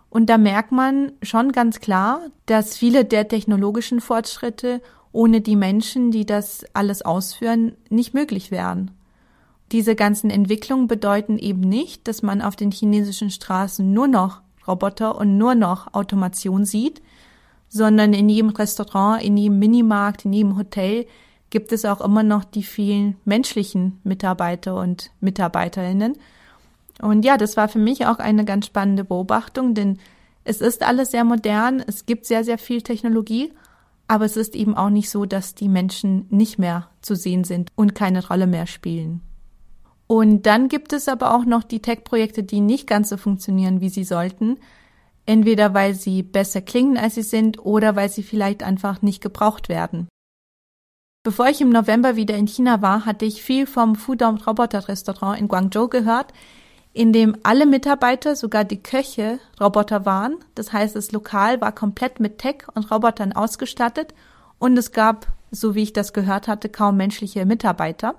Und 0.09 0.31
da 0.31 0.39
merkt 0.39 0.71
man 0.71 1.11
schon 1.21 1.51
ganz 1.51 1.79
klar, 1.79 2.21
dass 2.47 2.75
viele 2.75 3.05
der 3.05 3.27
technologischen 3.27 4.01
Fortschritte 4.01 4.81
ohne 5.11 5.41
die 5.41 5.55
Menschen, 5.55 6.09
die 6.09 6.25
das 6.25 6.65
alles 6.73 7.03
ausführen, 7.03 7.75
nicht 7.91 8.15
möglich 8.15 8.49
wären. 8.49 8.89
Diese 9.71 9.93
ganzen 9.93 10.31
Entwicklungen 10.31 10.87
bedeuten 10.87 11.37
eben 11.37 11.59
nicht, 11.59 12.07
dass 12.07 12.23
man 12.23 12.41
auf 12.41 12.55
den 12.55 12.71
chinesischen 12.71 13.29
Straßen 13.29 13.93
nur 13.93 14.07
noch 14.07 14.41
Roboter 14.67 15.15
und 15.15 15.37
nur 15.37 15.53
noch 15.53 15.93
Automation 15.93 16.65
sieht, 16.65 17.03
sondern 17.69 18.15
in 18.15 18.27
jedem 18.27 18.49
Restaurant, 18.49 19.21
in 19.21 19.37
jedem 19.37 19.59
Minimarkt, 19.59 20.25
in 20.25 20.33
jedem 20.33 20.57
Hotel 20.57 21.05
gibt 21.51 21.71
es 21.71 21.85
auch 21.85 22.01
immer 22.01 22.23
noch 22.23 22.43
die 22.43 22.63
vielen 22.63 23.17
menschlichen 23.23 23.99
Mitarbeiter 24.03 24.77
und 24.77 25.11
Mitarbeiterinnen. 25.19 26.17
Und 27.01 27.25
ja, 27.25 27.37
das 27.37 27.57
war 27.57 27.67
für 27.67 27.79
mich 27.79 28.05
auch 28.05 28.19
eine 28.19 28.45
ganz 28.45 28.65
spannende 28.65 29.03
Beobachtung, 29.03 29.73
denn 29.73 29.99
es 30.43 30.61
ist 30.61 30.83
alles 30.83 31.11
sehr 31.11 31.23
modern, 31.23 31.83
es 31.85 32.05
gibt 32.05 32.25
sehr, 32.25 32.43
sehr 32.43 32.57
viel 32.57 32.81
Technologie, 32.81 33.53
aber 34.07 34.25
es 34.25 34.37
ist 34.37 34.55
eben 34.55 34.75
auch 34.75 34.89
nicht 34.89 35.09
so, 35.09 35.25
dass 35.25 35.53
die 35.53 35.69
Menschen 35.69 36.25
nicht 36.29 36.57
mehr 36.57 36.89
zu 37.01 37.15
sehen 37.15 37.43
sind 37.43 37.71
und 37.75 37.93
keine 37.93 38.25
Rolle 38.25 38.47
mehr 38.47 38.65
spielen. 38.65 39.21
Und 40.07 40.45
dann 40.45 40.69
gibt 40.69 40.93
es 40.93 41.09
aber 41.09 41.35
auch 41.35 41.45
noch 41.45 41.63
die 41.63 41.81
Tech-Projekte, 41.81 42.43
die 42.43 42.61
nicht 42.61 42.87
ganz 42.87 43.09
so 43.09 43.17
funktionieren, 43.17 43.81
wie 43.81 43.89
sie 43.89 44.05
sollten 44.05 44.57
entweder 45.27 45.75
weil 45.75 45.93
sie 45.93 46.23
besser 46.23 46.61
klingen, 46.61 46.97
als 46.97 47.15
sie 47.15 47.21
sind, 47.21 47.63
oder 47.63 47.95
weil 47.95 48.09
sie 48.09 48.23
vielleicht 48.23 48.63
einfach 48.63 49.03
nicht 49.03 49.21
gebraucht 49.21 49.69
werden. 49.69 50.07
Bevor 51.23 51.49
ich 51.49 51.59
im 51.61 51.69
November 51.69 52.15
wieder 52.15 52.35
in 52.35 52.47
China 52.47 52.81
war, 52.81 53.05
hatte 53.05 53.25
ich 53.25 53.43
viel 53.43 53.67
vom 53.67 53.95
Fudong 53.95 54.37
Roboter 54.37 54.87
Restaurant 54.87 55.39
in 55.39 55.49
Guangzhou 55.49 55.89
gehört. 55.89 56.31
In 56.93 57.13
dem 57.13 57.37
alle 57.43 57.65
Mitarbeiter, 57.65 58.35
sogar 58.35 58.63
die 58.63 58.81
Köche, 58.81 59.39
Roboter 59.61 60.05
waren. 60.05 60.37
Das 60.55 60.73
heißt, 60.73 60.95
das 60.95 61.11
Lokal 61.11 61.61
war 61.61 61.71
komplett 61.71 62.19
mit 62.19 62.39
Tech 62.39 62.63
und 62.73 62.89
Robotern 62.91 63.33
ausgestattet 63.33 64.13
und 64.59 64.77
es 64.77 64.91
gab, 64.91 65.27
so 65.51 65.75
wie 65.75 65.83
ich 65.83 65.93
das 65.93 66.13
gehört 66.13 66.47
hatte, 66.47 66.69
kaum 66.69 66.97
menschliche 66.97 67.45
Mitarbeiter. 67.45 68.15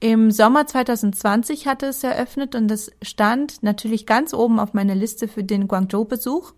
Im 0.00 0.30
Sommer 0.30 0.66
2020 0.66 1.66
hatte 1.66 1.86
es 1.86 2.04
eröffnet 2.04 2.54
und 2.54 2.70
es 2.70 2.90
stand 3.02 3.62
natürlich 3.62 4.06
ganz 4.06 4.34
oben 4.34 4.60
auf 4.60 4.74
meiner 4.74 4.94
Liste 4.94 5.28
für 5.28 5.44
den 5.44 5.66
Guangzhou-Besuch. 5.66 6.52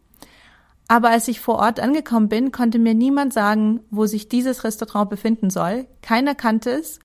Aber 0.88 1.10
als 1.10 1.28
ich 1.28 1.40
vor 1.40 1.56
Ort 1.56 1.80
angekommen 1.80 2.28
bin, 2.28 2.52
konnte 2.52 2.78
mir 2.78 2.94
niemand 2.94 3.32
sagen, 3.32 3.80
wo 3.90 4.06
sich 4.06 4.28
dieses 4.28 4.64
Restaurant 4.64 5.10
befinden 5.10 5.50
soll. 5.50 5.86
Keiner 6.02 6.34
kannte 6.34 6.70
es. 6.70 7.00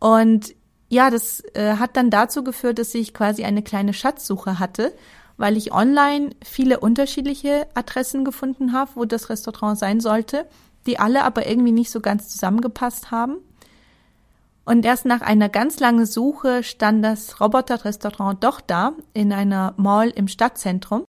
Und 0.00 0.54
ja, 0.88 1.10
das 1.10 1.42
äh, 1.54 1.74
hat 1.76 1.96
dann 1.96 2.10
dazu 2.10 2.42
geführt, 2.42 2.78
dass 2.78 2.94
ich 2.94 3.12
quasi 3.12 3.44
eine 3.44 3.62
kleine 3.62 3.92
Schatzsuche 3.92 4.58
hatte, 4.58 4.94
weil 5.36 5.56
ich 5.56 5.72
online 5.72 6.30
viele 6.42 6.80
unterschiedliche 6.80 7.66
Adressen 7.74 8.24
gefunden 8.24 8.72
habe, 8.72 8.92
wo 8.94 9.04
das 9.04 9.28
Restaurant 9.28 9.78
sein 9.78 10.00
sollte, 10.00 10.46
die 10.86 10.98
alle 10.98 11.24
aber 11.24 11.46
irgendwie 11.46 11.72
nicht 11.72 11.90
so 11.90 12.00
ganz 12.00 12.28
zusammengepasst 12.28 13.10
haben. 13.10 13.36
Und 14.64 14.84
erst 14.84 15.06
nach 15.06 15.20
einer 15.20 15.48
ganz 15.48 15.80
langen 15.80 16.04
Suche 16.06 16.62
stand 16.62 17.04
das 17.04 17.40
Roboter-Restaurant 17.40 18.42
doch 18.44 18.60
da, 18.60 18.92
in 19.14 19.32
einer 19.32 19.74
Mall 19.76 20.10
im 20.10 20.28
Stadtzentrum. 20.28 21.04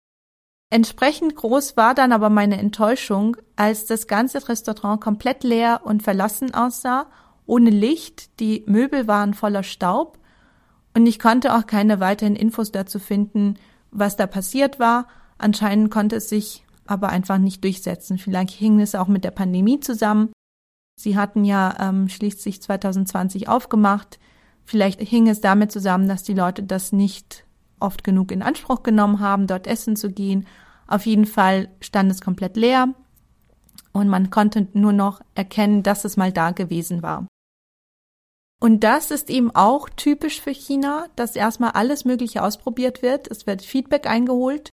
Entsprechend 0.70 1.36
groß 1.36 1.78
war 1.78 1.96
dann 1.96 2.12
aber 2.12 2.30
meine 2.30 2.58
Enttäuschung, 2.58 3.38
als 3.56 3.86
das 3.86 4.08
ganze 4.08 4.48
Restaurant 4.50 5.00
komplett 5.02 5.44
leer 5.44 5.82
und 5.86 6.04
verlassen 6.04 6.54
aussah, 6.54 7.08
ohne 7.48 7.70
Licht, 7.70 8.40
die 8.40 8.64
Möbel 8.68 9.08
waren 9.08 9.34
voller 9.34 9.64
Staub 9.64 10.20
und 10.94 11.08
ich 11.08 11.18
konnte 11.18 11.56
auch 11.56 11.66
keine 11.66 12.00
weiteren 12.00 12.36
Infos 12.36 12.72
dazu 12.72 13.00
finden, 13.00 13.56
was 13.92 14.16
da 14.16 14.28
passiert 14.28 14.80
war. 14.80 15.08
Anscheinend 15.38 15.90
konnte 15.90 16.18
es 16.18 16.30
sich 16.30 16.66
aber 16.86 17.10
einfach 17.10 17.38
nicht 17.38 17.64
durchsetzen. 17.64 18.18
Vielleicht 18.18 18.52
hing 18.52 18.80
es 18.80 18.96
auch 18.96 19.08
mit 19.08 19.24
der 19.24 19.32
Pandemie 19.32 19.80
zusammen. 19.80 20.32
Sie 21.00 21.18
hatten 21.18 21.46
ja 21.46 21.76
ähm, 21.80 22.10
schließlich 22.10 22.62
2020 22.62 23.48
aufgemacht. 23.48 24.20
Vielleicht 24.66 25.02
hing 25.02 25.28
es 25.28 25.42
damit 25.42 25.72
zusammen, 25.72 26.08
dass 26.08 26.24
die 26.24 26.34
Leute 26.34 26.64
das 26.64 26.92
nicht 26.92 27.46
oft 27.80 28.04
genug 28.04 28.32
in 28.32 28.42
Anspruch 28.42 28.84
genommen 28.84 29.20
haben, 29.20 29.48
dort 29.48 29.68
essen 29.68 29.96
zu 29.96 30.12
gehen. 30.12 30.48
Auf 30.88 31.06
jeden 31.06 31.26
Fall 31.26 31.70
stand 31.80 32.12
es 32.12 32.22
komplett 32.22 32.58
leer 32.58 32.94
und 33.92 34.08
man 34.08 34.30
konnte 34.30 34.68
nur 34.74 34.94
noch 34.94 35.22
erkennen, 35.36 35.84
dass 35.84 36.06
es 36.06 36.18
mal 36.18 36.32
da 36.32 36.52
gewesen 36.52 37.04
war. 37.04 37.28
Und 38.60 38.84
das 38.84 39.12
ist 39.12 39.30
eben 39.30 39.52
auch 39.56 39.88
typisch 39.90 40.42
für 40.42 40.52
China, 40.52 41.08
dass 41.16 41.36
erstmal 41.36 41.72
alles 41.72 42.06
Mögliche 42.06 42.42
ausprobiert 42.44 43.02
wird. 43.02 43.30
Es 43.30 43.46
wird 43.46 43.62
Feedback 43.62 44.08
eingeholt 44.08 44.72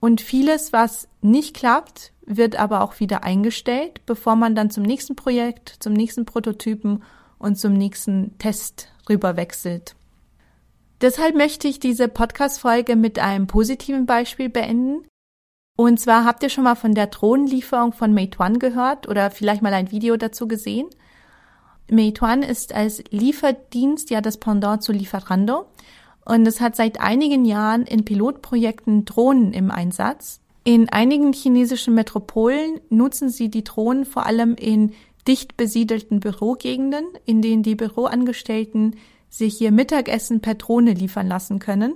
und 0.00 0.20
vieles, 0.20 0.72
was 0.72 1.08
nicht 1.22 1.54
klappt, 1.54 2.12
wird 2.26 2.56
aber 2.56 2.82
auch 2.82 3.00
wieder 3.00 3.24
eingestellt, 3.24 4.00
bevor 4.06 4.36
man 4.36 4.54
dann 4.54 4.70
zum 4.70 4.82
nächsten 4.82 5.16
Projekt, 5.16 5.76
zum 5.80 5.92
nächsten 5.92 6.24
Prototypen 6.24 7.02
und 7.38 7.56
zum 7.56 7.74
nächsten 7.74 8.36
Test 8.38 8.88
rüber 9.08 9.36
wechselt. 9.36 9.96
Deshalb 11.00 11.34
möchte 11.34 11.68
ich 11.68 11.80
diese 11.80 12.08
Podcast-Folge 12.08 12.96
mit 12.96 13.18
einem 13.18 13.46
positiven 13.46 14.06
Beispiel 14.06 14.48
beenden. 14.48 15.06
Und 15.76 16.00
zwar 16.00 16.24
habt 16.24 16.42
ihr 16.42 16.48
schon 16.48 16.64
mal 16.64 16.76
von 16.76 16.94
der 16.94 17.08
Drohnenlieferung 17.08 17.92
von 17.92 18.14
Meituan 18.14 18.58
gehört 18.58 19.08
oder 19.08 19.30
vielleicht 19.30 19.60
mal 19.60 19.74
ein 19.74 19.90
Video 19.90 20.16
dazu 20.16 20.46
gesehen. 20.48 20.88
Meituan 21.90 22.42
ist 22.42 22.74
als 22.74 23.02
Lieferdienst 23.10 24.10
ja 24.10 24.20
das 24.20 24.38
Pendant 24.38 24.82
zu 24.82 24.92
Lieferando 24.92 25.66
und 26.24 26.46
es 26.46 26.60
hat 26.60 26.76
seit 26.76 27.00
einigen 27.00 27.44
Jahren 27.44 27.82
in 27.82 28.04
Pilotprojekten 28.04 29.04
Drohnen 29.04 29.52
im 29.52 29.70
Einsatz. 29.70 30.40
In 30.64 30.88
einigen 30.88 31.34
chinesischen 31.34 31.94
Metropolen 31.94 32.80
nutzen 32.88 33.28
sie 33.28 33.50
die 33.50 33.64
Drohnen 33.64 34.06
vor 34.06 34.24
allem 34.24 34.54
in 34.54 34.92
dicht 35.28 35.56
besiedelten 35.56 36.20
Bürogegenden, 36.20 37.04
in 37.26 37.42
denen 37.42 37.62
die 37.62 37.74
Büroangestellten 37.74 38.96
sich 39.28 39.60
ihr 39.60 39.72
Mittagessen 39.72 40.40
per 40.40 40.54
Drohne 40.54 40.92
liefern 40.94 41.26
lassen 41.26 41.58
können. 41.58 41.94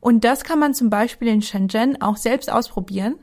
Und 0.00 0.24
das 0.24 0.44
kann 0.44 0.58
man 0.58 0.72
zum 0.72 0.88
Beispiel 0.88 1.28
in 1.28 1.42
Shenzhen 1.42 2.00
auch 2.00 2.16
selbst 2.16 2.50
ausprobieren, 2.50 3.16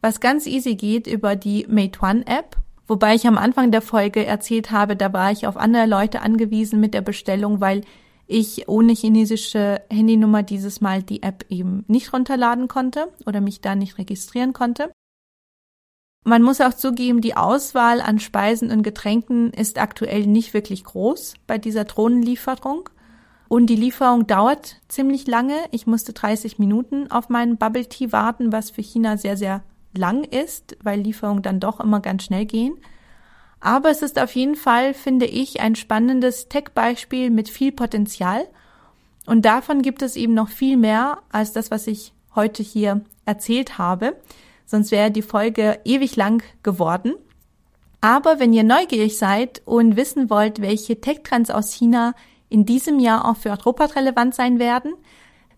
was 0.00 0.20
ganz 0.20 0.46
easy 0.46 0.76
geht 0.76 1.06
über 1.06 1.34
die 1.34 1.66
Meituan 1.68 2.22
App. 2.22 2.56
Wobei 2.90 3.14
ich 3.14 3.24
am 3.28 3.38
Anfang 3.38 3.70
der 3.70 3.82
Folge 3.82 4.26
erzählt 4.26 4.72
habe, 4.72 4.96
da 4.96 5.12
war 5.12 5.30
ich 5.30 5.46
auf 5.46 5.56
andere 5.56 5.86
Leute 5.86 6.22
angewiesen 6.22 6.80
mit 6.80 6.92
der 6.92 7.02
Bestellung, 7.02 7.60
weil 7.60 7.82
ich 8.26 8.68
ohne 8.68 8.94
chinesische 8.94 9.80
Handynummer 9.88 10.42
dieses 10.42 10.80
Mal 10.80 11.04
die 11.04 11.22
App 11.22 11.44
eben 11.50 11.84
nicht 11.86 12.12
runterladen 12.12 12.66
konnte 12.66 13.06
oder 13.26 13.40
mich 13.40 13.60
da 13.60 13.76
nicht 13.76 13.96
registrieren 13.96 14.52
konnte. 14.52 14.90
Man 16.24 16.42
muss 16.42 16.60
auch 16.60 16.74
zugeben, 16.74 17.20
die 17.20 17.36
Auswahl 17.36 18.00
an 18.00 18.18
Speisen 18.18 18.72
und 18.72 18.82
Getränken 18.82 19.52
ist 19.52 19.78
aktuell 19.78 20.26
nicht 20.26 20.52
wirklich 20.52 20.82
groß 20.82 21.34
bei 21.46 21.58
dieser 21.58 21.84
Drohnenlieferung. 21.84 22.88
Und 23.46 23.66
die 23.66 23.76
Lieferung 23.76 24.26
dauert 24.26 24.80
ziemlich 24.88 25.28
lange. 25.28 25.58
Ich 25.70 25.86
musste 25.86 26.12
30 26.12 26.58
Minuten 26.58 27.08
auf 27.08 27.28
meinen 27.28 27.56
Bubble 27.56 27.88
Tea 27.88 28.10
warten, 28.10 28.50
was 28.50 28.70
für 28.70 28.82
China 28.82 29.16
sehr, 29.16 29.36
sehr 29.36 29.62
lang 29.92 30.24
ist, 30.24 30.76
weil 30.82 31.00
Lieferungen 31.00 31.42
dann 31.42 31.60
doch 31.60 31.80
immer 31.80 32.00
ganz 32.00 32.24
schnell 32.24 32.46
gehen. 32.46 32.74
Aber 33.60 33.90
es 33.90 34.02
ist 34.02 34.18
auf 34.18 34.34
jeden 34.34 34.56
Fall, 34.56 34.94
finde 34.94 35.26
ich, 35.26 35.60
ein 35.60 35.76
spannendes 35.76 36.48
Tech-Beispiel 36.48 37.30
mit 37.30 37.48
viel 37.48 37.72
Potenzial. 37.72 38.46
Und 39.26 39.44
davon 39.44 39.82
gibt 39.82 40.02
es 40.02 40.16
eben 40.16 40.34
noch 40.34 40.48
viel 40.48 40.76
mehr 40.76 41.18
als 41.30 41.52
das, 41.52 41.70
was 41.70 41.86
ich 41.86 42.12
heute 42.34 42.62
hier 42.62 43.02
erzählt 43.26 43.76
habe 43.78 44.16
sonst 44.70 44.92
wäre 44.92 45.10
die 45.10 45.22
Folge 45.22 45.80
ewig 45.84 46.16
lang 46.16 46.42
geworden. 46.62 47.14
Aber 48.00 48.38
wenn 48.38 48.52
ihr 48.52 48.62
neugierig 48.62 49.18
seid 49.18 49.60
und 49.66 49.96
wissen 49.96 50.30
wollt, 50.30 50.62
welche 50.62 51.00
Tech-Trends 51.00 51.50
aus 51.50 51.72
China 51.72 52.14
in 52.48 52.64
diesem 52.64 52.98
Jahr 52.98 53.28
auch 53.28 53.36
für 53.36 53.50
Europa 53.50 53.86
relevant 53.86 54.34
sein 54.34 54.58
werden, 54.58 54.94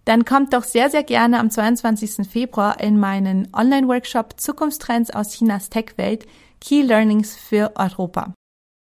dann 0.04 0.24
kommt 0.24 0.52
doch 0.52 0.64
sehr, 0.64 0.90
sehr 0.90 1.04
gerne 1.04 1.38
am 1.38 1.50
22. 1.50 2.28
Februar 2.28 2.80
in 2.80 2.98
meinen 2.98 3.48
Online-Workshop 3.54 4.40
Zukunftstrends 4.40 5.10
aus 5.10 5.32
Chinas 5.32 5.70
Tech-Welt 5.70 6.26
Key 6.60 6.82
Learnings 6.82 7.36
für 7.36 7.72
Europa. 7.76 8.34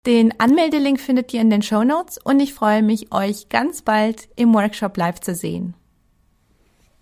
Den 0.06 0.40
Anmeldelink 0.40 1.00
findet 1.00 1.34
ihr 1.34 1.42
in 1.42 1.50
den 1.50 1.62
Show 1.62 1.84
Notes 1.84 2.18
und 2.24 2.40
ich 2.40 2.54
freue 2.54 2.82
mich, 2.82 3.12
euch 3.12 3.50
ganz 3.50 3.82
bald 3.82 4.30
im 4.36 4.54
Workshop 4.54 4.96
live 4.98 5.20
zu 5.20 5.36
sehen. 5.36 5.76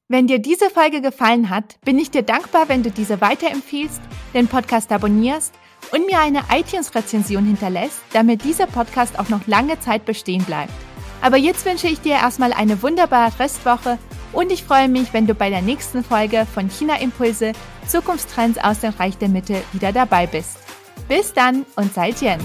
Wenn 0.09 0.27
dir 0.27 0.39
diese 0.39 0.69
Folge 0.69 1.01
gefallen 1.01 1.49
hat, 1.49 1.79
bin 1.81 1.99
ich 1.99 2.11
dir 2.11 2.23
dankbar, 2.23 2.69
wenn 2.69 2.81
du 2.81 2.89
diese 2.89 3.19
weiterempfiehlst, 3.19 4.01
den 4.33 4.47
Podcast 4.47 4.91
abonnierst 4.91 5.53
und 5.91 6.05
mir 6.05 6.19
eine 6.19 6.43
iTunes-Rezension 6.49 7.45
hinterlässt, 7.45 8.01
damit 8.13 8.43
dieser 8.43 8.67
Podcast 8.67 9.19
auch 9.19 9.29
noch 9.29 9.45
lange 9.47 9.79
Zeit 9.79 10.05
bestehen 10.05 10.43
bleibt. 10.45 10.73
Aber 11.21 11.37
jetzt 11.37 11.65
wünsche 11.65 11.87
ich 11.87 12.01
dir 12.01 12.13
erstmal 12.13 12.53
eine 12.53 12.81
wunderbare 12.81 13.39
Restwoche 13.39 13.97
und 14.33 14.51
ich 14.51 14.63
freue 14.63 14.87
mich, 14.87 15.13
wenn 15.13 15.27
du 15.27 15.33
bei 15.33 15.49
der 15.49 15.61
nächsten 15.61 16.03
Folge 16.03 16.45
von 16.53 16.69
China 16.69 16.99
Impulse 16.99 17.53
Zukunftstrends 17.87 18.59
aus 18.59 18.79
dem 18.79 18.91
Reich 18.91 19.17
der 19.17 19.29
Mitte 19.29 19.61
wieder 19.73 19.91
dabei 19.91 20.27
bist. 20.27 20.57
Bis 21.07 21.33
dann 21.33 21.65
und 21.75 21.93
seid 21.93 22.21
Jen! 22.21 22.39